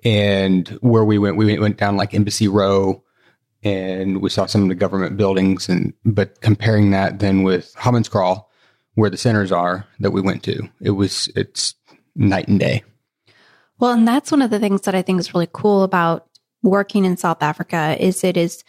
And 0.05 0.69
where 0.81 1.05
we 1.05 1.19
went, 1.19 1.37
we 1.37 1.47
went, 1.47 1.61
went 1.61 1.77
down 1.77 1.97
like 1.97 2.15
Embassy 2.15 2.49
Row 2.49 3.05
and 3.63 4.21
we 4.21 4.31
saw 4.31 4.47
some 4.47 4.63
of 4.63 4.69
the 4.69 4.75
government 4.75 5.17
buildings. 5.17 5.69
And 5.69 5.93
but 6.05 6.41
comparing 6.41 6.91
that 6.91 7.21
then 7.21 7.43
with 7.43 7.75
Hammanskraal, 7.77 8.45
where 8.95 9.11
the 9.11 9.17
centers 9.17 9.53
are 9.53 9.87
that 10.01 10.11
we 10.11 10.21
went 10.21 10.43
to, 10.45 10.69
it 10.81 10.91
was 10.91 11.29
it's 11.37 11.75
night 12.17 12.49
and 12.49 12.59
day. 12.59 12.83
Well, 13.79 13.93
and 13.93 14.07
that's 14.07 14.31
one 14.31 14.43
of 14.43 14.51
the 14.51 14.59
things 14.59 14.83
that 14.83 14.95
I 14.95 15.03
think 15.03 15.21
is 15.21 15.35
really 15.35 15.49
cool 15.53 15.83
about 15.83 16.29
working 16.63 17.05
in 17.05 17.17
South 17.17 17.43
Africa 17.43 17.97
is 17.99 18.23
it 18.23 18.37
is 18.37 18.63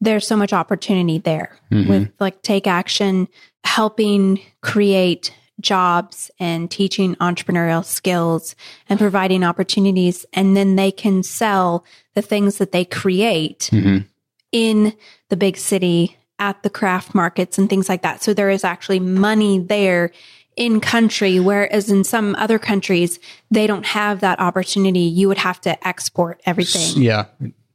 there's 0.00 0.26
so 0.26 0.36
much 0.36 0.52
opportunity 0.52 1.18
there 1.18 1.58
with 1.70 2.10
like 2.20 2.42
take 2.42 2.66
action, 2.66 3.28
helping 3.64 4.40
create 4.62 5.34
jobs 5.60 6.30
and 6.40 6.70
teaching 6.70 7.14
entrepreneurial 7.16 7.84
skills 7.84 8.56
and 8.88 8.98
providing 8.98 9.44
opportunities. 9.44 10.24
And 10.32 10.56
then 10.56 10.76
they 10.76 10.90
can 10.90 11.22
sell 11.22 11.84
the 12.14 12.22
things 12.22 12.56
that 12.58 12.72
they 12.72 12.84
create 12.84 13.68
Mhm. 13.72 14.06
in 14.52 14.94
the 15.28 15.36
big 15.36 15.58
city 15.58 16.16
at 16.38 16.62
the 16.62 16.70
craft 16.70 17.14
markets 17.14 17.58
and 17.58 17.68
things 17.68 17.88
like 17.90 18.00
that. 18.02 18.22
So 18.22 18.32
there 18.32 18.48
is 18.48 18.64
actually 18.64 19.00
money 19.00 19.58
there 19.58 20.12
in 20.56 20.80
country, 20.80 21.38
whereas 21.38 21.90
in 21.90 22.04
some 22.04 22.34
other 22.36 22.58
countries, 22.58 23.18
they 23.50 23.66
don't 23.66 23.84
have 23.86 24.20
that 24.20 24.40
opportunity. 24.40 25.00
You 25.00 25.28
would 25.28 25.38
have 25.38 25.60
to 25.62 25.86
export 25.86 26.40
everything. 26.46 27.02
Yeah, 27.02 27.26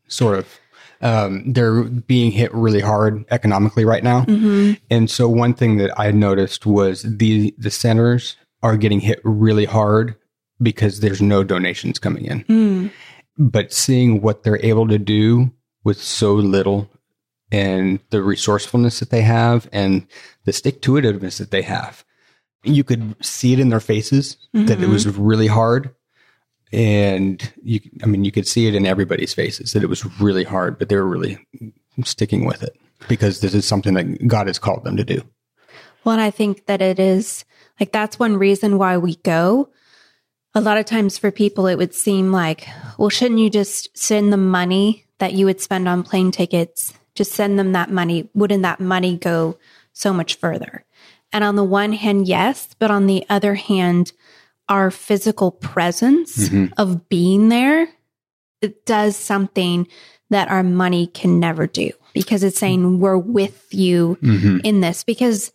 sort 0.07 0.39
of. 0.39 0.47
Um, 1.01 1.51
they're 1.51 1.83
being 1.83 2.31
hit 2.31 2.53
really 2.53 2.79
hard 2.79 3.25
economically 3.31 3.85
right 3.85 4.03
now, 4.03 4.25
and 4.89 5.09
so 5.09 5.27
one 5.27 5.53
thing 5.53 5.77
that 5.77 5.97
I 5.99 6.11
noticed 6.11 6.65
was 6.65 7.03
the 7.03 7.53
the 7.57 7.71
centers 7.71 8.37
are 8.63 8.77
getting 8.77 9.01
hit 9.01 9.19
really 9.23 9.65
hard 9.65 10.15
because 10.61 10.99
there's 10.99 11.21
no 11.21 11.43
donations 11.43 11.99
coming 11.99 12.25
in. 12.25 12.43
Mm. 12.45 12.91
But 13.37 13.73
seeing 13.73 14.21
what 14.21 14.43
they're 14.43 14.65
able 14.65 14.87
to 14.87 14.97
do 14.97 15.51
with 15.83 16.01
so 16.01 16.33
little, 16.33 16.89
and 17.51 17.99
the 18.09 18.23
resourcefulness 18.23 18.99
that 18.99 19.09
they 19.09 19.21
have, 19.21 19.69
and 19.71 20.07
the 20.45 20.53
stick 20.53 20.81
to 20.83 20.93
itiveness 20.93 21.37
that 21.37 21.51
they 21.51 21.61
have, 21.63 22.05
you 22.63 22.83
could 22.83 23.15
see 23.23 23.53
it 23.53 23.59
in 23.59 23.69
their 23.69 23.79
faces 23.79 24.37
that 24.53 24.81
it 24.81 24.87
was 24.87 25.05
really 25.17 25.47
hard 25.47 25.93
and 26.71 27.53
you 27.63 27.79
i 28.03 28.05
mean 28.05 28.25
you 28.25 28.31
could 28.31 28.47
see 28.47 28.67
it 28.67 28.75
in 28.75 28.85
everybody's 28.85 29.33
faces 29.33 29.73
that 29.73 29.83
it 29.83 29.89
was 29.89 30.05
really 30.19 30.43
hard 30.43 30.77
but 30.79 30.89
they 30.89 30.95
were 30.95 31.07
really 31.07 31.37
sticking 32.03 32.45
with 32.45 32.63
it 32.63 32.75
because 33.07 33.41
this 33.41 33.53
is 33.53 33.65
something 33.65 33.93
that 33.93 34.27
god 34.27 34.47
has 34.47 34.59
called 34.59 34.83
them 34.83 34.97
to 34.97 35.03
do 35.03 35.21
Well, 36.03 36.13
and 36.13 36.21
I 36.21 36.31
think 36.31 36.67
that 36.67 36.81
it 36.81 36.99
is 36.99 37.45
like 37.79 37.91
that's 37.91 38.19
one 38.19 38.37
reason 38.37 38.77
why 38.77 38.97
we 38.97 39.15
go. 39.17 39.69
A 40.53 40.61
lot 40.61 40.77
of 40.77 40.85
times 40.85 41.17
for 41.17 41.31
people, 41.31 41.67
it 41.67 41.77
would 41.77 41.93
seem 41.93 42.31
like, 42.31 42.67
well, 42.97 43.09
shouldn't 43.09 43.41
you 43.41 43.49
just 43.49 43.95
send 43.97 44.31
the 44.31 44.37
money 44.37 45.05
that 45.17 45.33
you 45.33 45.45
would 45.45 45.59
spend 45.59 45.87
on 45.87 46.03
plane 46.03 46.31
tickets? 46.31 46.93
Just 47.15 47.33
send 47.33 47.57
them 47.59 47.73
that 47.73 47.91
money. 47.91 48.29
Wouldn't 48.33 48.61
that 48.61 48.79
money 48.79 49.17
go 49.17 49.57
so 49.93 50.13
much 50.13 50.35
further? 50.35 50.85
And 51.33 51.43
on 51.43 51.55
the 51.55 51.63
one 51.63 51.91
hand, 51.93 52.27
yes. 52.27 52.69
But 52.79 52.91
on 52.91 53.07
the 53.07 53.25
other 53.27 53.55
hand, 53.55 54.13
our 54.69 54.89
physical 54.91 55.51
presence 55.51 56.49
of 56.77 57.07
being 57.09 57.49
there, 57.49 57.87
it 58.61 58.85
does 58.85 59.15
something 59.15 59.87
that 60.29 60.49
our 60.49 60.63
money 60.63 61.07
can 61.07 61.39
never 61.39 61.67
do 61.67 61.91
because 62.13 62.43
it's 62.43 62.57
saying 62.57 62.99
we're 62.99 63.17
with 63.17 63.67
you 63.73 64.17
in 64.63 64.81
this 64.81 65.03
because 65.03 65.51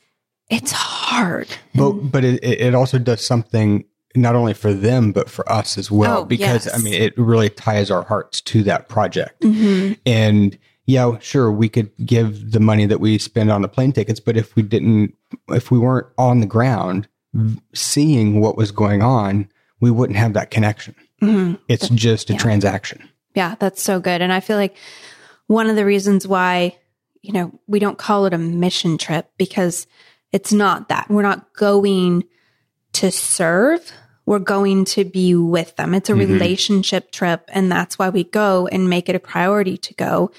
it's 0.49 0.73
hard. 0.73 1.49
but 1.75 1.93
but 1.93 2.25
it, 2.25 2.43
it 2.45 2.75
also 2.75 2.99
does 2.99 3.25
something 3.25 3.85
not 4.17 4.35
only 4.35 4.53
for 4.55 4.73
them 4.73 5.13
but 5.13 5.29
for 5.31 5.51
us 5.51 5.79
as 5.79 5.91
well 5.91 6.19
Oh, 6.21 6.25
because 6.25 6.73
i 6.75 6.79
mean 6.79 6.95
it 6.95 7.17
really 7.17 7.49
ties 7.49 7.91
our 7.93 8.03
hearts 8.03 8.41
to 8.43 8.63
that 8.65 8.89
project 8.89 9.41
Mm-hmm. 9.43 9.93
and 10.05 10.59
yeah 10.87 11.17
sure 11.21 11.53
we 11.53 11.69
could 11.69 11.91
give 12.05 12.51
the 12.51 12.59
money 12.59 12.87
that 12.87 12.99
we 12.99 13.19
spend 13.19 13.53
on 13.53 13.63
the 13.63 13.69
plane 13.69 13.93
tickets 13.93 14.19
but 14.19 14.37
if 14.37 14.57
we 14.57 14.63
didn't 14.63 15.15
if 15.51 15.71
we 15.71 15.79
weren't 15.79 16.09
on 16.19 16.41
the 16.41 16.47
ground 16.47 17.07
seeing 17.75 18.41
what 18.41 18.57
was 18.57 18.73
going 18.73 19.03
on 19.03 19.49
we 19.81 19.91
wouldn't 19.91 20.19
have 20.19 20.35
that 20.35 20.51
connection 20.51 20.95
mm-hmm. 21.23 21.55
it's 21.69 21.89
just 21.91 22.31
a 22.31 22.35
transaction 22.35 23.09
Yeah, 23.35 23.55
that's 23.59 23.83
so 23.83 24.01
good. 24.01 24.23
And 24.23 24.33
I 24.33 24.41
feel 24.41 24.57
like 24.57 24.77
one 25.47 25.69
of 25.69 25.77
the 25.77 25.85
reasons 25.85 26.27
why, 26.27 26.77
you 27.23 27.33
know, 27.33 27.59
we 27.67 27.79
don't 27.79 27.99
call 27.99 28.27
it 28.27 28.35
a 28.35 28.39
mission 28.39 28.99
trip 28.99 29.31
because 29.37 29.87
it's 30.33 30.53
not 30.53 30.89
that. 30.89 31.09
We're 31.09 31.23
not 31.23 31.53
going 31.55 32.25
to 32.95 33.11
serve. 33.11 33.93
We're 34.27 34.39
going 34.39 34.85
to 34.87 35.05
be 35.05 35.35
with 35.35 35.77
them. 35.77 35.95
It's 35.95 36.11
a 36.11 36.13
mm-hmm. 36.13 36.33
relationship 36.33 37.11
trip. 37.13 37.45
And 37.49 37.71
that's 37.71 37.99
why 37.99 38.09
we 38.09 38.25
go 38.25 38.67
and 38.67 38.91
make 38.91 39.09
it 39.09 39.17
a 39.17 39.21
priority 39.21 39.77
to 39.79 39.95
go. 39.95 40.31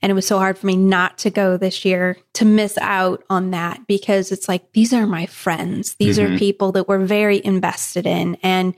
And 0.00 0.10
it 0.10 0.14
was 0.14 0.26
so 0.26 0.38
hard 0.38 0.56
for 0.56 0.66
me 0.66 0.76
not 0.76 1.18
to 1.18 1.30
go 1.30 1.56
this 1.56 1.84
year 1.84 2.16
to 2.34 2.44
miss 2.44 2.78
out 2.78 3.24
on 3.28 3.50
that 3.50 3.86
because 3.88 4.30
it's 4.30 4.48
like, 4.48 4.72
these 4.72 4.92
are 4.92 5.06
my 5.06 5.26
friends. 5.26 5.94
These 5.94 6.18
are 6.18 6.28
mm-hmm. 6.28 6.38
people 6.38 6.72
that 6.72 6.86
we're 6.86 7.04
very 7.04 7.44
invested 7.44 8.06
in. 8.06 8.36
And 8.42 8.74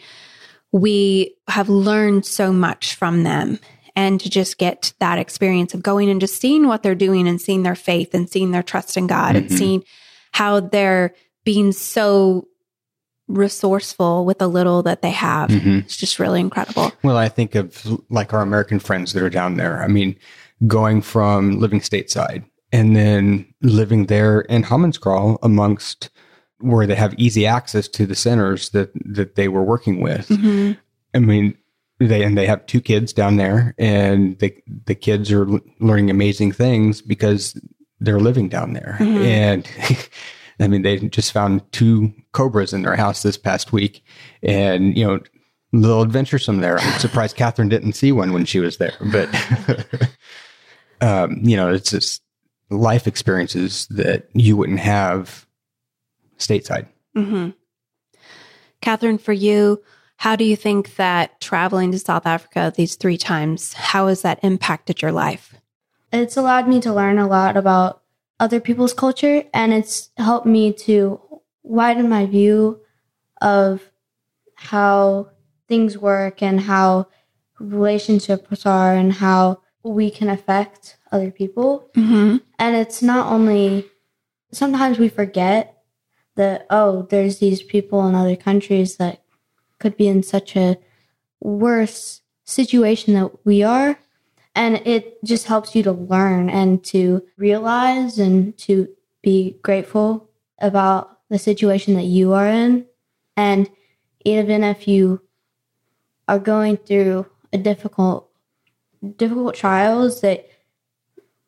we 0.73 1.37
have 1.49 1.69
learned 1.69 2.25
so 2.25 2.53
much 2.53 2.95
from 2.95 3.23
them. 3.23 3.59
And 3.97 4.21
to 4.21 4.31
just 4.31 4.57
get 4.57 4.95
that 5.01 5.19
experience 5.19 5.75
of 5.75 5.83
going 5.83 6.09
and 6.09 6.21
just 6.21 6.41
seeing 6.41 6.67
what 6.69 6.83
they're 6.83 6.95
doing 6.95 7.29
and 7.29 7.41
seeing 7.41 7.65
their 7.65 7.75
faith 7.75 8.15
and 8.15 8.31
seeing 8.31 8.53
their 8.53 8.63
trust 8.63 8.97
in 8.97 9.07
God 9.07 9.37
and 9.37 9.47
mm-hmm. 9.47 9.57
seeing 9.57 9.85
how 10.33 10.61
they're 10.61 11.15
being 11.45 11.73
so 11.73 12.47
resourceful 13.29 14.25
with 14.25 14.39
the 14.39 14.49
little 14.49 14.83
that 14.85 15.03
they 15.03 15.11
have. 15.11 15.51
Mm-hmm. 15.51 15.81
It's 15.81 15.97
just 15.97 16.19
really 16.19 16.41
incredible. 16.41 16.93
Well, 17.03 17.17
I 17.17 17.29
think 17.29 17.55
of 17.57 17.85
like 18.11 18.33
our 18.33 18.43
American 18.43 18.79
friends 18.79 19.13
that 19.13 19.23
are 19.23 19.31
down 19.31 19.57
there. 19.57 19.83
I 19.83 19.89
mean, 19.89 20.17
going 20.67 21.03
from 21.03 21.59
living 21.59 21.81
stateside 21.81 22.45
and 22.73 22.95
then 22.95 23.53
living 23.63 24.07
there 24.07 24.43
in 24.43 24.63
Hammanskraal 24.63 25.39
amongst 25.43 26.11
where 26.61 26.87
they 26.87 26.95
have 26.95 27.15
easy 27.15 27.47
access 27.47 27.89
to 27.89 28.07
the 28.07 28.15
centers 28.15 28.71
that 28.71 28.91
that 29.05 29.35
they 29.35 29.49
were 29.49 29.63
working 29.63 30.01
with. 30.01 30.29
Mm-hmm. 30.29 30.73
I 31.15 31.19
mean, 31.19 31.57
they 31.99 32.23
and 32.23 32.37
they 32.37 32.47
have 32.47 32.65
two 32.67 32.81
kids 32.81 33.13
down 33.13 33.37
there, 33.37 33.75
and 33.79 34.39
the 34.39 34.55
the 34.87 34.95
kids 34.95 35.33
are 35.33 35.51
l- 35.51 35.61
learning 35.81 36.11
amazing 36.11 36.53
things 36.53 37.03
because 37.03 37.59
they're 37.99 38.21
living 38.21 38.49
down 38.49 38.73
there. 38.75 38.97
Mm-hmm. 39.01 39.23
And 39.23 40.09
I 40.61 40.69
mean, 40.69 40.83
they 40.83 40.99
just 40.99 41.33
found 41.33 41.71
two 41.73 42.13
cobras 42.33 42.73
in 42.73 42.83
their 42.83 42.97
house 42.97 43.23
this 43.23 43.39
past 43.39 43.73
week, 43.73 44.05
and 44.43 44.97
you 44.97 45.07
know, 45.07 45.15
a 45.15 45.77
little 45.77 46.03
adventuresome 46.03 46.61
there. 46.61 46.79
I'm 46.79 46.99
surprised 46.99 47.37
Catherine 47.37 47.69
didn't 47.69 47.95
see 47.95 48.13
one 48.13 48.33
when 48.33 48.45
she 48.45 48.61
was 48.61 48.77
there, 48.77 48.95
but 49.13 49.29
um, 51.01 51.39
you 51.43 51.57
know, 51.57 51.73
it's 51.73 51.91
just 51.91 52.23
life 52.71 53.07
experiences 53.07 53.87
that 53.91 54.29
you 54.33 54.57
wouldn't 54.57 54.81
have 54.81 55.47
stateside. 56.39 56.87
hmm 57.15 57.51
Catherine, 58.81 59.19
for 59.19 59.33
you, 59.35 59.83
how 60.17 60.37
do 60.37 60.45
you 60.45 60.57
think 60.57 60.97
that 60.97 61.39
traveling 61.41 61.93
to 61.93 61.99
South 61.99 62.27
Africa 62.27 62.73
these 62.75 62.97
three 62.97 63.19
times, 63.19 63.75
how 63.75 64.07
has 64.07 64.23
that 64.23 64.39
impacted 64.43 65.03
your 65.03 65.13
life? 65.13 65.55
it's 66.13 66.37
allowed 66.37 66.69
me 66.69 66.81
to 66.81 66.93
learn 66.93 67.19
a 67.19 67.29
lot 67.29 67.57
about 67.57 68.03
other 68.39 68.61
people's 68.61 68.95
culture 68.95 69.45
and 69.53 69.73
it's 69.73 70.11
helped 70.17 70.47
me 70.47 70.73
to 70.73 71.21
widen 71.63 72.09
my 72.09 72.27
view 72.27 72.81
of 73.41 73.91
how 74.55 75.29
things 75.69 75.97
work 75.97 76.43
and 76.43 76.61
how 76.61 77.07
relationships 77.59 78.67
are 78.67 78.95
and 78.95 79.13
how 79.13 79.61
we 79.83 80.11
can 80.11 80.29
affect 80.29 80.97
other 81.13 81.31
people. 81.31 81.91
Mm-hmm. 81.95 82.39
And 82.59 82.77
it's 82.77 83.03
not 83.03 83.33
only, 83.33 83.87
sometimes 84.53 84.99
we 84.99 85.09
forget 85.09 85.83
that, 86.37 86.67
oh, 86.71 87.07
there's 87.11 87.39
these 87.39 87.63
people 87.63 88.07
in 88.07 88.15
other 88.15 88.37
countries 88.37 88.97
that 88.97 89.23
could 89.79 89.97
be 89.97 90.09
in 90.09 90.23
such 90.23 90.57
a 90.57 90.79
worse 91.41 92.23
situation 92.45 93.15
that 93.15 93.45
we 93.45 93.63
are. 93.63 93.99
And 94.55 94.77
it 94.87 95.23
just 95.25 95.47
helps 95.47 95.75
you 95.75 95.83
to 95.85 95.93
learn 95.93 96.51
and 96.51 96.83
to 96.85 97.25
realize 97.37 98.19
and 98.19 98.57
to 98.59 98.89
be 99.23 99.59
grateful 99.63 100.29
about 100.59 101.19
the 101.31 101.39
situation 101.39 101.95
that 101.95 102.05
you 102.05 102.33
are 102.33 102.49
in. 102.49 102.87
And 103.37 103.71
even 104.25 104.65
if 104.65 104.89
you 104.89 105.23
are 106.29 106.39
going 106.39 106.77
through 106.77 107.27
a 107.53 107.59
difficult 107.59 108.30
difficult 109.17 109.55
trials 109.55 110.21
that 110.21 110.47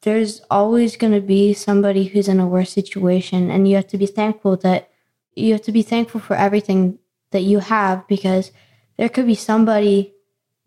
there's 0.03 0.41
always 0.51 0.97
going 0.97 1.12
to 1.12 1.21
be 1.21 1.53
somebody 1.55 2.05
who's 2.05 2.29
in 2.29 2.41
a 2.41 2.47
worse 2.47 2.73
situation 2.73 3.51
and 3.51 3.69
you 3.69 3.77
have 3.77 3.87
to 3.88 3.99
be 3.99 4.07
thankful 4.07 4.57
that 4.57 4.91
you 5.35 5.53
have 5.53 5.62
to 5.62 5.73
be 5.73 5.83
thankful 5.83 6.21
for 6.21 6.35
everything 6.35 6.99
that 7.31 7.43
you 7.43 7.61
have 7.61 8.07
because 8.09 8.53
there 8.97 9.09
could 9.09 9.27
be 9.27 9.35
somebody 9.35 10.15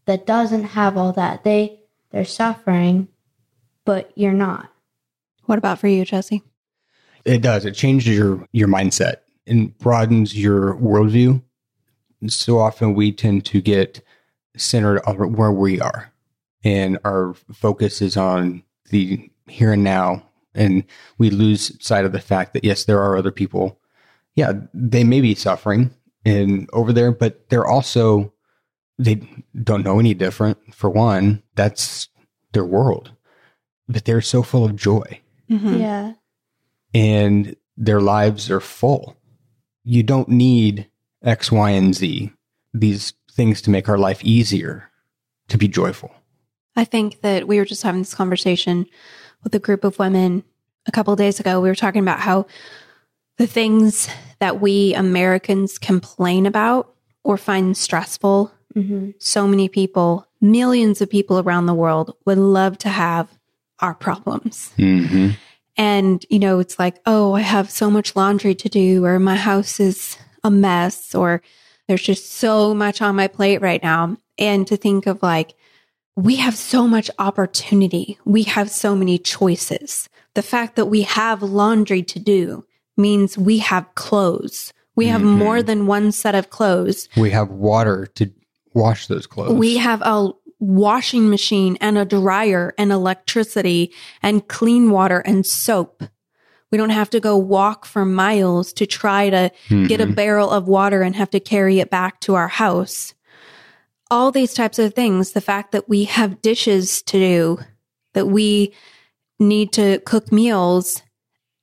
that 0.06 0.26
doesn't 0.26 0.64
have 0.64 0.98
all 0.98 1.12
that 1.14 1.44
they 1.44 1.80
they're 2.12 2.26
suffering 2.26 3.08
but 3.84 4.12
you're 4.16 4.34
not 4.34 4.70
What 5.46 5.58
about 5.58 5.80
for 5.80 5.88
you, 5.88 6.06
Jesse? 6.06 6.42
It 7.24 7.42
does. 7.42 7.66
It 7.66 7.74
changes 7.74 8.16
your 8.16 8.48
your 8.52 8.68
mindset 8.68 9.18
and 9.48 9.78
broadens 9.78 10.38
your 10.38 10.76
worldview. 10.76 11.42
So 12.28 12.60
often 12.60 12.94
we 12.94 13.12
tend 13.12 13.46
to 13.46 13.62
get 13.62 14.02
centered 14.58 15.02
on 15.06 15.34
where 15.34 15.52
we 15.52 15.80
are, 15.80 16.12
and 16.66 16.98
our 17.06 17.34
focus 17.54 18.02
is 18.02 18.18
on 18.18 18.64
the 18.90 19.30
here 19.48 19.72
and 19.72 19.84
now, 19.84 20.28
and 20.54 20.84
we 21.18 21.30
lose 21.30 21.78
sight 21.80 22.04
of 22.04 22.12
the 22.12 22.20
fact 22.20 22.54
that 22.54 22.66
yes, 22.66 22.84
there 22.84 23.02
are 23.02 23.16
other 23.16 23.32
people. 23.32 23.80
Yeah, 24.36 24.52
they 24.74 25.06
may 25.06 25.22
be 25.22 25.36
suffering 25.36 25.92
and 26.26 26.70
over 26.74 26.92
there, 26.92 27.14
but 27.14 27.48
they're 27.48 27.66
also 27.68 28.34
they 29.00 29.22
don't 29.64 29.86
know 29.86 30.00
any 30.00 30.14
different. 30.14 30.58
For 30.76 30.90
one, 30.90 31.44
that's 31.56 32.10
their 32.52 32.66
world, 32.66 33.14
but 33.88 34.04
they're 34.04 34.20
so 34.22 34.44
full 34.44 34.66
of 34.66 34.76
joy 34.76 35.22
Mm-hmm. 35.48 35.78
yeah 35.78 36.14
and 36.96 37.56
their 37.78 38.00
lives 38.02 38.50
are 38.50 38.62
full. 38.62 39.16
You 39.84 40.02
don't 40.02 40.30
need 40.30 40.88
X, 41.22 41.52
Y, 41.52 41.70
and 41.70 41.94
Z, 41.94 42.32
these 42.74 43.14
things 43.32 43.62
to 43.64 43.70
make 43.70 43.90
our 43.90 43.98
life 43.98 44.24
easier 44.24 44.90
to 45.50 45.58
be 45.58 45.68
joyful. 45.68 46.12
I 46.76 46.84
think 46.84 47.22
that 47.22 47.48
we 47.48 47.58
were 47.58 47.66
just 47.66 47.84
having 47.84 48.02
this 48.02 48.14
conversation 48.14 48.86
with 49.44 49.56
a 49.56 49.60
group 49.60 49.84
of 49.84 50.00
women 50.00 50.44
a 50.88 50.92
couple 50.92 51.14
of 51.14 51.20
days 51.20 51.40
ago. 51.40 51.62
We 51.62 51.70
were 51.70 51.76
talking 51.76 52.02
about 52.02 52.20
how 52.20 52.48
the 53.38 53.48
things 53.48 54.08
that 54.40 54.62
we 54.62 54.94
Americans 54.94 55.78
complain 55.78 56.46
about 56.46 56.94
or 57.24 57.38
find 57.38 57.76
stressful, 57.76 58.52
hmm 58.74 59.12
so 59.20 59.48
many 59.48 59.70
people, 59.70 60.28
millions 60.42 61.02
of 61.02 61.10
people 61.10 61.40
around 61.40 61.66
the 61.66 61.74
world 61.74 62.16
would 62.26 62.38
love 62.38 62.78
to 62.80 62.90
have 62.90 63.30
our 63.80 63.94
problems. 63.94 64.72
Mm-hmm. 64.78 65.32
And, 65.78 66.26
you 66.30 66.40
know, 66.40 66.60
it's 66.60 66.80
like, 66.80 67.00
oh, 67.06 67.34
I 67.34 67.42
have 67.42 67.70
so 67.70 67.90
much 67.90 68.16
laundry 68.16 68.56
to 68.56 68.70
do, 68.70 69.04
or 69.04 69.20
my 69.20 69.36
house 69.36 69.80
is 69.80 70.18
a 70.44 70.52
mess, 70.52 71.16
or 71.16 71.42
there's 71.88 72.02
just 72.02 72.32
so 72.32 72.74
much 72.74 73.02
on 73.02 73.16
my 73.16 73.28
plate 73.28 73.62
right 73.62 73.82
now. 73.84 74.18
And 74.38 74.68
to 74.68 74.78
think 74.78 75.06
of 75.08 75.22
like, 75.24 75.56
we 76.16 76.38
have 76.38 76.56
so 76.56 76.88
much 76.88 77.12
opportunity. 77.20 78.18
We 78.26 78.44
have 78.44 78.70
so 78.72 78.96
many 78.96 79.18
choices. 79.18 80.10
The 80.34 80.42
fact 80.42 80.76
that 80.76 80.86
we 80.86 81.02
have 81.04 81.42
laundry 81.44 82.04
to 82.04 82.20
do 82.20 82.66
means 82.98 83.38
we 83.38 83.58
have 83.60 83.94
clothes. 83.96 84.74
We 84.96 85.08
have 85.08 85.22
Mhm. 85.22 85.38
more 85.38 85.62
than 85.62 85.88
one 85.88 86.12
set 86.14 86.36
of 86.36 86.50
clothes. 86.50 87.10
We 87.18 87.32
have 87.32 87.50
water 87.50 88.08
to 88.16 88.32
wash 88.74 89.08
those 89.08 89.28
clothes. 89.28 89.54
We 89.54 89.78
have 89.78 90.02
a 90.04 90.30
washing 90.60 91.30
machine 91.30 91.78
and 91.82 91.98
a 91.98 92.06
dryer 92.06 92.74
and 92.78 92.92
electricity 92.94 93.92
and 94.24 94.48
clean 94.48 94.90
water 94.90 95.20
and 95.20 95.46
soap. 95.46 96.04
We 96.72 96.78
don't 96.78 96.92
have 96.92 97.10
to 97.10 97.20
go 97.20 97.38
walk 97.38 97.86
for 97.86 98.06
miles 98.06 98.72
to 98.74 98.86
try 98.86 99.30
to 99.30 99.52
get 99.88 100.00
a 100.02 100.08
Mhm. 100.08 100.16
barrel 100.16 100.50
of 100.50 100.68
water 100.68 101.02
and 101.02 101.16
have 101.16 101.30
to 101.32 101.40
carry 101.42 101.80
it 101.80 101.90
back 101.90 102.22
to 102.22 102.36
our 102.36 102.48
house. 102.48 103.14
All 104.12 104.32
these 104.32 104.54
types 104.54 104.80
of 104.80 104.94
things, 104.94 105.32
the 105.32 105.42
fact 105.42 105.72
that 105.72 105.90
we 105.90 106.04
have 106.06 106.42
dishes 106.42 107.02
to 107.04 107.20
do, 107.20 107.60
that 108.14 108.28
we 108.28 108.74
need 109.40 109.74
to 109.74 110.00
cook 110.06 110.32
meals, 110.32 111.02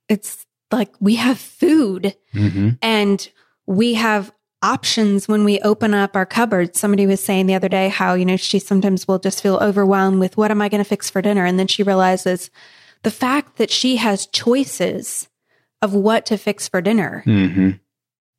it's 0.09 0.45
like 0.71 0.91
we 0.99 1.15
have 1.15 1.39
food 1.39 2.15
Mhm. 2.33 2.77
and 2.81 3.29
we 3.65 3.93
have 3.93 4.31
options 4.61 5.27
when 5.27 5.43
we 5.43 5.59
open 5.59 5.93
up 5.93 6.15
our 6.15 6.25
cupboards. 6.25 6.79
Somebody 6.79 7.05
was 7.05 7.23
saying 7.23 7.47
the 7.47 7.55
other 7.55 7.69
day 7.69 7.89
how, 7.89 8.13
you 8.13 8.25
know, 8.25 8.37
she 8.37 8.59
sometimes 8.59 9.07
will 9.07 9.19
just 9.19 9.41
feel 9.41 9.57
overwhelmed 9.57 10.19
with 10.19 10.37
what 10.37 10.51
am 10.51 10.61
I 10.61 10.69
going 10.69 10.83
to 10.83 10.89
fix 10.89 11.09
for 11.09 11.21
dinner? 11.21 11.45
And 11.45 11.59
then 11.59 11.67
she 11.67 11.83
realizes 11.83 12.49
the 13.03 13.11
fact 13.11 13.57
that 13.57 13.69
she 13.71 13.97
has 13.97 14.25
choices 14.27 15.27
of 15.81 15.93
what 15.93 16.25
to 16.27 16.37
fix 16.37 16.67
for 16.67 16.81
dinner. 16.81 17.23
Mhm. 17.25 17.79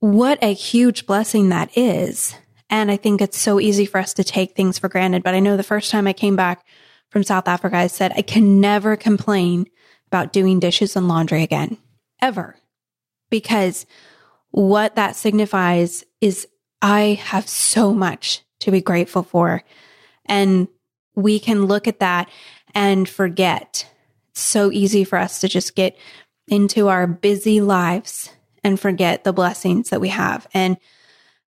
What 0.00 0.38
a 0.42 0.54
huge 0.54 1.06
blessing 1.06 1.50
that 1.50 1.76
is. 1.76 2.34
And 2.74 2.90
I 2.90 2.96
think 2.96 3.20
it's 3.20 3.38
so 3.38 3.60
easy 3.60 3.86
for 3.86 3.98
us 3.98 4.14
to 4.14 4.24
take 4.24 4.56
things 4.56 4.80
for 4.80 4.88
granted. 4.88 5.22
But 5.22 5.34
I 5.34 5.38
know 5.38 5.56
the 5.56 5.62
first 5.62 5.92
time 5.92 6.08
I 6.08 6.12
came 6.12 6.34
back 6.34 6.66
from 7.08 7.22
South 7.22 7.46
Africa, 7.46 7.76
I 7.76 7.86
said, 7.86 8.12
I 8.16 8.22
can 8.22 8.60
never 8.60 8.96
complain 8.96 9.66
about 10.08 10.32
doing 10.32 10.58
dishes 10.58 10.96
and 10.96 11.06
laundry 11.06 11.44
again, 11.44 11.78
ever. 12.20 12.56
Because 13.30 13.86
what 14.50 14.96
that 14.96 15.14
signifies 15.14 16.02
is 16.20 16.48
I 16.82 17.20
have 17.22 17.48
so 17.48 17.94
much 17.94 18.42
to 18.58 18.72
be 18.72 18.80
grateful 18.80 19.22
for. 19.22 19.62
And 20.26 20.66
we 21.14 21.38
can 21.38 21.66
look 21.66 21.86
at 21.86 22.00
that 22.00 22.28
and 22.74 23.08
forget. 23.08 23.88
It's 24.30 24.40
so 24.40 24.72
easy 24.72 25.04
for 25.04 25.16
us 25.16 25.40
to 25.42 25.48
just 25.48 25.76
get 25.76 25.96
into 26.48 26.88
our 26.88 27.06
busy 27.06 27.60
lives 27.60 28.30
and 28.64 28.80
forget 28.80 29.22
the 29.22 29.32
blessings 29.32 29.90
that 29.90 30.00
we 30.00 30.08
have. 30.08 30.48
And 30.52 30.76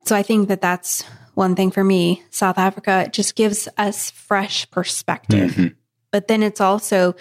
so 0.08 0.16
I 0.16 0.24
think 0.24 0.48
that 0.50 0.62
that's 0.62 1.04
one 1.36 1.56
thing 1.56 1.72
for 1.72 1.84
me. 1.84 2.24
South 2.32 2.58
Africa 2.58 3.04
it 3.06 3.14
just 3.14 3.36
gives 3.36 3.68
us 3.78 4.10
fresh 4.12 4.70
perspective. 4.72 5.52
Mhm. 5.52 5.76
But 6.12 6.28
then 6.28 6.42
it's 6.42 6.62
also, 6.62 7.16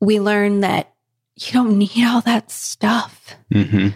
we 0.00 0.20
learn 0.20 0.60
that 0.60 0.92
you 1.36 1.52
don't 1.52 1.78
need 1.84 2.04
all 2.06 2.20
that 2.22 2.50
stuff 2.50 3.34
Mhm. 3.52 3.94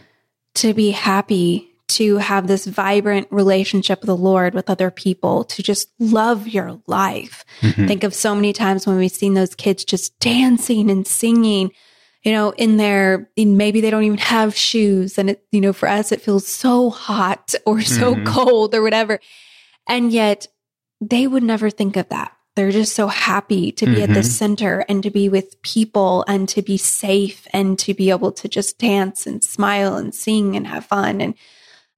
to 0.57 0.75
be 0.75 0.91
happy, 0.91 1.69
to 1.89 2.17
have 2.17 2.49
this 2.49 2.67
vibrant 2.67 3.29
relationship 3.31 4.01
with 4.01 4.09
the 4.09 4.17
Lord, 4.17 4.55
with 4.55 4.69
other 4.69 4.91
people, 4.91 5.45
to 5.45 5.63
just 5.63 5.89
love 6.01 6.49
your 6.49 6.81
life. 6.89 7.45
Mhm. 7.61 7.87
Think 7.87 8.03
of 8.05 8.15
so 8.15 8.35
many 8.35 8.53
times 8.53 8.87
when 8.87 8.97
we've 8.97 9.13
seen 9.13 9.35
those 9.35 9.55
kids 9.55 9.85
just 9.85 10.19
dancing 10.19 10.91
and 10.91 11.07
singing, 11.07 11.71
you 12.27 12.33
know, 12.33 12.51
in 12.51 12.77
there, 12.77 13.31
in 13.37 13.57
maybe 13.57 13.81
they 13.81 13.89
don't 13.89 14.03
even 14.03 14.19
have 14.19 14.57
shoes. 14.57 15.17
And 15.17 15.31
it, 15.31 15.45
you 15.53 15.61
know, 15.61 15.73
for 15.73 15.89
us, 15.89 16.11
it 16.11 16.21
feels 16.21 16.45
so 16.45 16.91
hot 16.91 17.55
or 17.67 17.81
so 17.83 18.17
Mhm. 18.17 18.27
cold 18.27 18.75
or 18.75 18.83
whatever. 18.83 19.21
And 19.87 20.11
yet 20.11 20.49
they 21.01 21.29
would 21.29 21.45
never 21.45 21.71
think 21.71 21.97
of 21.97 22.09
that. 22.09 22.33
They're 22.57 22.73
just 22.73 22.97
so 22.97 23.07
happy 23.07 23.71
to 23.71 23.87
be 23.87 24.03
at 24.03 24.13
the 24.13 24.21
Mhm. 24.21 24.25
center 24.25 24.85
and 24.89 25.05
to 25.05 25.11
be 25.11 25.29
with 25.29 25.63
people 25.63 26.25
and 26.27 26.49
to 26.49 26.63
be 26.63 26.77
safe 26.77 27.47
and 27.53 27.79
to 27.79 27.95
be 27.95 28.11
able 28.11 28.33
to 28.33 28.49
just 28.49 28.77
dance 28.79 29.25
and 29.25 29.45
smile 29.45 29.95
and 29.97 30.13
sing 30.13 30.57
and 30.57 30.67
have 30.67 30.85
fun 30.87 31.21
and 31.21 31.35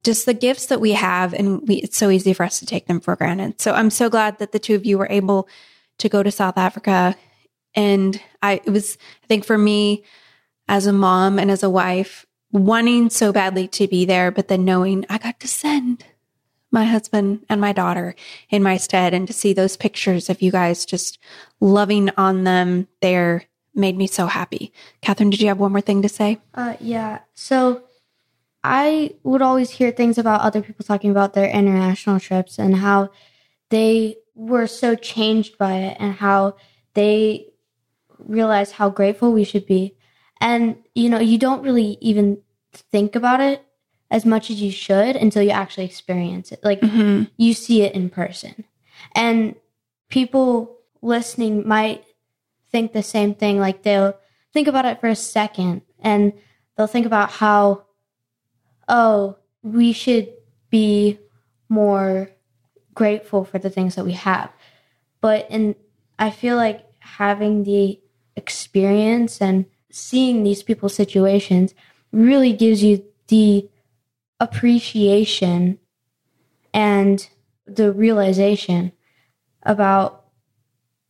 just 0.05 0.27
the 0.27 0.35
gifts 0.35 0.67
that 0.67 0.81
we 0.81 0.93
have. 0.93 1.33
And 1.33 1.67
we, 1.67 1.77
it's 1.77 1.97
so 1.97 2.11
easy 2.11 2.35
for 2.35 2.43
us 2.45 2.59
to 2.59 2.67
take 2.67 2.87
them 2.87 3.01
for 3.01 3.17
granted. 3.17 3.63
So 3.63 3.73
I'm 3.73 3.89
so 3.89 4.11
glad 4.11 4.41
that 4.41 4.53
the 4.53 4.59
two 4.59 4.75
of 4.75 4.85
you 4.85 4.99
were 4.99 5.09
able 5.11 5.49
to 6.01 6.09
go 6.11 6.23
to 6.23 6.31
South 6.31 6.59
Africa. 6.59 7.17
And 7.75 8.21
I, 8.43 8.61
it 8.65 8.71
was, 8.71 8.99
I 9.23 9.27
think 9.27 9.45
for 9.45 9.59
me 9.59 10.05
as 10.69 10.87
a 10.87 10.93
mom 10.93 11.39
and 11.39 11.51
as 11.51 11.63
a 11.63 11.71
wife, 11.71 12.27
wanting 12.53 13.11
so 13.11 13.33
badly 13.33 13.69
to 13.69 13.87
be 13.87 14.05
there, 14.05 14.31
but 14.31 14.49
then 14.49 14.65
knowing 14.65 15.05
I 15.09 15.19
got 15.19 15.41
to 15.41 15.49
send 15.49 16.05
my 16.71 16.85
husband 16.85 17.45
and 17.49 17.61
my 17.61 17.73
daughter 17.73 18.15
in 18.51 18.63
my 18.63 18.77
stead 18.77 19.15
and 19.15 19.27
to 19.27 19.33
see 19.33 19.53
those 19.53 19.77
pictures 19.77 20.29
of 20.29 20.43
you 20.43 20.51
guys 20.51 20.85
just 20.85 21.19
loving 21.61 22.11
on 22.17 22.45
them 22.45 22.89
there 23.01 23.45
made 23.75 23.97
me 23.97 24.07
so 24.07 24.27
happy. 24.27 24.73
Catherine, 25.01 25.31
did 25.31 25.41
you 25.41 25.49
have 25.49 25.61
one 25.61 25.73
more 25.73 25.81
thing 25.81 26.03
to 26.03 26.09
say? 26.09 26.39
Uh, 26.55 26.75
yeah. 26.81 27.21
So 27.35 27.85
I 28.63 29.15
would 29.23 29.41
always 29.41 29.71
hear 29.71 29.93
things 29.93 30.19
about 30.19 30.41
other 30.41 30.61
people 30.61 30.85
talking 30.85 31.11
about 31.11 31.33
their 31.33 31.49
international 31.49 32.21
trips 32.21 32.59
and 32.59 32.77
how 32.77 33.11
they 33.71 34.17
were 34.35 34.67
so 34.67 34.95
changed 34.95 35.59
by 35.59 35.75
it 35.75 35.97
and 36.01 36.15
how 36.15 36.57
they 36.95 37.47
realized 38.19 38.73
how 38.75 38.91
grateful 38.91 39.33
we 39.33 39.45
should 39.45 39.67
be. 39.67 39.97
And, 40.41 40.77
you 40.95 41.09
know, 41.09 41.19
you 41.19 41.39
don't 41.39 41.63
really 41.63 41.99
even 42.01 42.39
think 42.73 43.17
about 43.17 43.41
it 43.41 43.65
as 44.11 44.25
much 44.25 44.51
as 44.51 44.63
you 44.63 44.71
should 44.71 45.17
until 45.17 45.43
you 45.43 45.51
actually 45.51 45.85
experience 45.85 46.53
it. 46.53 46.61
Like, 46.63 46.81
Mm-hmm. 46.81 47.25
you 47.37 47.55
see 47.55 47.83
it 47.83 47.95
in 47.95 48.09
person. 48.11 48.65
And 49.15 49.55
people 50.09 50.79
listening 51.03 51.67
might 51.67 52.05
think 52.71 52.93
the 52.93 53.03
same 53.03 53.35
thing. 53.35 53.59
Like 53.59 53.83
they'll 53.83 54.15
think 54.53 54.69
about 54.69 54.85
it 54.85 55.01
for 55.01 55.09
a 55.09 55.17
second 55.17 55.83
and 56.01 56.33
they'll 56.77 56.87
think 56.87 57.07
about 57.07 57.31
how, 57.31 57.85
oh, 58.89 59.37
we 59.63 59.93
should 59.93 60.29
be 60.71 61.19
more 61.69 62.31
grateful 62.95 63.45
for 63.45 63.59
the 63.59 63.71
things 63.71 63.95
that 63.95 64.05
we 64.05 64.13
have. 64.13 64.51
But 65.21 65.51
in 65.51 65.75
I 66.19 66.31
feel 66.31 66.57
like 66.57 66.85
having 67.01 67.63
the 67.63 68.01
experience 68.39 69.43
and 69.43 69.67
seeing 69.91 70.43
these 70.43 70.63
people's 70.63 70.95
situations 70.95 71.75
really 72.13 72.53
gives 72.53 72.83
you 72.83 73.05
the 73.27 73.69
appreciation 74.41 75.79
and 76.73 77.29
the 77.67 77.93
realization 77.93 78.93
about 79.65 80.25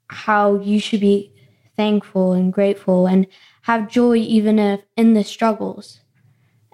how 0.09 0.59
you 0.59 0.81
should 0.81 1.01
be 1.01 1.33
thankful 1.77 2.33
and 2.33 2.53
grateful 2.53 3.07
and 3.07 3.27
have 3.62 3.88
joy 3.88 4.17
even 4.17 4.59
if 4.59 4.81
in 4.97 5.14
the 5.14 5.23
struggles. 5.23 6.01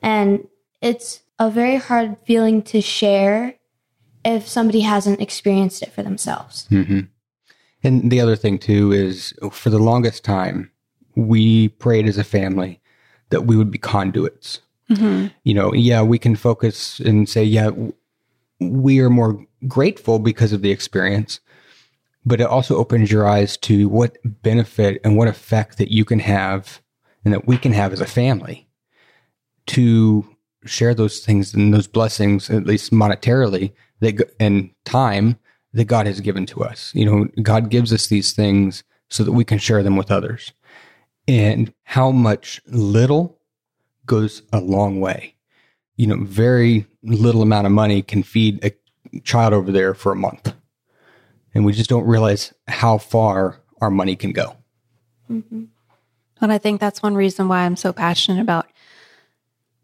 And 0.02 0.46
it's 0.80 1.22
a 1.38 1.50
very 1.50 1.76
hard 1.76 2.16
feeling 2.24 2.62
to 2.62 2.80
share 2.80 3.56
if 4.24 4.48
somebody 4.48 4.80
hasn't 4.80 5.20
experienced 5.20 5.82
it 5.82 5.92
for 5.92 6.02
themselves. 6.02 6.66
Mm-hmm. 6.70 7.00
And 7.84 8.10
the 8.10 8.20
other 8.20 8.34
thing 8.34 8.58
too 8.58 8.92
is 8.92 9.34
for 9.52 9.70
the 9.70 9.78
longest 9.78 10.24
time, 10.24 10.70
we 11.14 11.68
prayed 11.68 12.08
as 12.08 12.18
a 12.18 12.24
family 12.24 12.80
that 13.28 13.42
we 13.42 13.56
would 13.56 13.70
be 13.70 13.78
conduits. 13.78 14.60
Mm-hmm. 14.90 15.28
You 15.44 15.54
know, 15.54 15.72
yeah, 15.72 16.02
we 16.02 16.18
can 16.18 16.34
focus 16.34 16.98
and 17.00 17.28
say, 17.28 17.44
yeah, 17.44 17.70
we 18.60 19.00
are 19.00 19.10
more 19.10 19.44
grateful 19.68 20.18
because 20.18 20.52
of 20.52 20.62
the 20.62 20.70
experience, 20.70 21.40
but 22.24 22.40
it 22.40 22.46
also 22.46 22.76
opens 22.76 23.10
your 23.10 23.28
eyes 23.28 23.56
to 23.58 23.88
what 23.88 24.18
benefit 24.24 25.00
and 25.04 25.16
what 25.16 25.28
effect 25.28 25.78
that 25.78 25.92
you 25.92 26.04
can 26.04 26.18
have 26.18 26.80
and 27.24 27.32
that 27.32 27.46
we 27.46 27.56
can 27.56 27.72
have 27.72 27.92
as 27.92 28.00
a 28.00 28.06
family 28.06 28.66
to 29.66 30.26
share 30.66 30.94
those 30.94 31.20
things 31.20 31.54
and 31.54 31.72
those 31.72 31.86
blessings, 31.86 32.50
at 32.50 32.66
least 32.66 32.92
monetarily, 32.92 33.72
that 34.00 34.34
and 34.40 34.70
time 34.84 35.38
that 35.74 35.84
God 35.84 36.06
has 36.06 36.20
given 36.20 36.46
to 36.46 36.62
us. 36.64 36.92
You 36.94 37.04
know, 37.04 37.28
God 37.42 37.68
gives 37.68 37.92
us 37.92 38.06
these 38.06 38.32
things 38.32 38.84
so 39.10 39.24
that 39.24 39.32
we 39.32 39.44
can 39.44 39.58
share 39.58 39.82
them 39.82 39.96
with 39.96 40.10
others. 40.10 40.52
And 41.28 41.72
how 41.84 42.10
much 42.10 42.60
little 42.66 43.38
goes 44.06 44.42
a 44.52 44.60
long 44.60 45.00
way. 45.00 45.34
You 45.96 46.06
know, 46.06 46.24
very 46.24 46.86
little 47.02 47.42
amount 47.42 47.66
of 47.66 47.72
money 47.72 48.02
can 48.02 48.22
feed 48.22 48.64
a 48.64 48.72
child 49.20 49.52
over 49.52 49.70
there 49.70 49.94
for 49.94 50.12
a 50.12 50.16
month. 50.16 50.54
And 51.54 51.64
we 51.64 51.72
just 51.72 51.90
don't 51.90 52.06
realize 52.06 52.52
how 52.66 52.98
far 52.98 53.60
our 53.80 53.90
money 53.90 54.16
can 54.16 54.32
go. 54.32 54.56
Mm-hmm. 55.30 55.64
And 56.40 56.52
I 56.52 56.58
think 56.58 56.80
that's 56.80 57.02
one 57.02 57.14
reason 57.14 57.48
why 57.48 57.60
I'm 57.60 57.76
so 57.76 57.92
passionate 57.92 58.40
about 58.40 58.66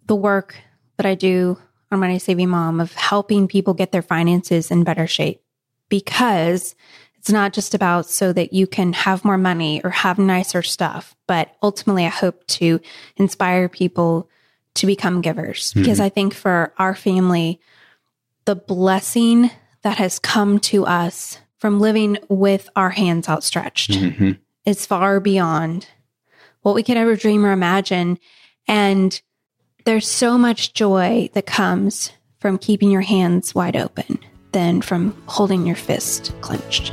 the 0.06 0.16
work 0.16 0.56
that 0.96 1.06
I 1.06 1.14
do 1.14 1.58
on 1.90 2.00
Money 2.00 2.18
Saving 2.18 2.50
Mom 2.50 2.80
of 2.80 2.92
helping 2.94 3.48
people 3.48 3.72
get 3.72 3.92
their 3.92 4.02
finances 4.02 4.70
in 4.70 4.84
better 4.84 5.06
shape. 5.06 5.42
Because 5.90 6.74
it's 7.20 7.30
not 7.30 7.52
just 7.52 7.74
about 7.74 8.06
so 8.06 8.32
that 8.32 8.54
you 8.54 8.66
can 8.66 8.94
have 8.94 9.26
more 9.26 9.36
money 9.36 9.82
or 9.84 9.90
have 9.90 10.18
nicer 10.18 10.62
stuff, 10.62 11.14
but 11.26 11.54
ultimately, 11.62 12.06
I 12.06 12.08
hope 12.08 12.46
to 12.46 12.80
inspire 13.16 13.68
people 13.68 14.30
to 14.76 14.86
become 14.86 15.20
givers. 15.20 15.70
Mm-hmm. 15.70 15.82
Because 15.82 16.00
I 16.00 16.08
think 16.08 16.32
for 16.32 16.72
our 16.78 16.94
family, 16.94 17.60
the 18.46 18.56
blessing 18.56 19.50
that 19.82 19.98
has 19.98 20.18
come 20.18 20.58
to 20.60 20.86
us 20.86 21.38
from 21.58 21.78
living 21.78 22.16
with 22.30 22.70
our 22.74 22.88
hands 22.88 23.28
outstretched 23.28 23.90
mm-hmm. 23.90 24.32
is 24.64 24.86
far 24.86 25.20
beyond 25.20 25.86
what 26.62 26.74
we 26.74 26.82
could 26.82 26.96
ever 26.96 27.16
dream 27.16 27.44
or 27.44 27.52
imagine. 27.52 28.18
And 28.66 29.20
there's 29.84 30.08
so 30.08 30.38
much 30.38 30.72
joy 30.72 31.28
that 31.34 31.44
comes 31.44 32.12
from 32.38 32.56
keeping 32.56 32.90
your 32.90 33.02
hands 33.02 33.54
wide 33.54 33.76
open 33.76 34.18
than 34.52 34.82
from 34.82 35.16
holding 35.26 35.66
your 35.66 35.76
fist 35.76 36.32
clenched. 36.40 36.92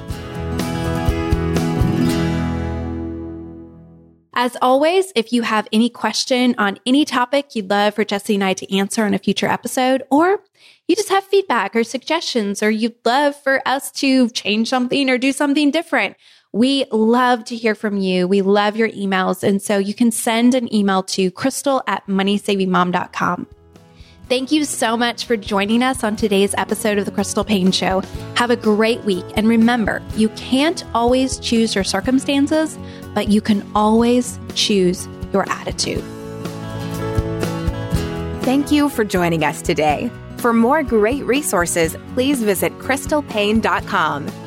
As 4.39 4.55
always, 4.61 5.11
if 5.15 5.33
you 5.33 5.41
have 5.41 5.67
any 5.73 5.89
question 5.89 6.53
on 6.59 6.77
any 6.85 7.05
topic 7.05 7.55
you'd 7.55 7.71
love 7.71 7.95
for 7.95 8.05
Jesse 8.05 8.35
and 8.35 8.43
I 8.43 8.53
to 8.53 8.77
answer 8.77 9.03
on 9.03 9.15
a 9.15 9.19
future 9.19 9.47
episode, 9.47 10.03
or 10.11 10.43
you 10.87 10.95
just 10.95 11.09
have 11.09 11.23
feedback 11.23 11.75
or 11.75 11.83
suggestions, 11.83 12.61
or 12.61 12.69
you'd 12.69 13.03
love 13.03 13.35
for 13.35 13.67
us 13.67 13.91
to 13.93 14.29
change 14.29 14.69
something 14.69 15.09
or 15.09 15.17
do 15.17 15.31
something 15.31 15.71
different, 15.71 16.17
we 16.53 16.85
love 16.91 17.45
to 17.45 17.55
hear 17.55 17.73
from 17.73 17.97
you. 17.97 18.27
We 18.27 18.43
love 18.43 18.77
your 18.77 18.89
emails. 18.89 19.41
And 19.41 19.59
so 19.59 19.79
you 19.79 19.95
can 19.95 20.11
send 20.11 20.53
an 20.53 20.71
email 20.73 21.01
to 21.03 21.31
crystal 21.31 21.81
at 21.87 22.05
moneysavingmom.com. 22.05 23.47
Thank 24.29 24.51
you 24.51 24.65
so 24.65 24.97
much 24.97 25.23
for 25.23 25.37
joining 25.37 25.81
us 25.81 26.03
on 26.03 26.17
today's 26.17 26.53
episode 26.57 26.97
of 26.97 27.05
The 27.05 27.11
Crystal 27.11 27.45
Paine 27.45 27.71
Show. 27.71 28.01
Have 28.35 28.49
a 28.51 28.57
great 28.57 29.01
week. 29.05 29.23
And 29.37 29.47
remember, 29.47 30.03
you 30.17 30.27
can't 30.29 30.83
always 30.93 31.39
choose 31.39 31.73
your 31.73 31.85
circumstances, 31.85 32.77
but 33.13 33.29
you 33.29 33.39
can 33.39 33.65
always 33.73 34.37
choose 34.53 35.07
your 35.31 35.49
attitude. 35.49 36.03
Thank 38.43 38.69
you 38.69 38.89
for 38.89 39.05
joining 39.05 39.45
us 39.45 39.61
today. 39.61 40.11
For 40.37 40.51
more 40.51 40.83
great 40.83 41.23
resources, 41.23 41.95
please 42.13 42.43
visit 42.43 42.77
crystalpaine.com. 42.79 44.46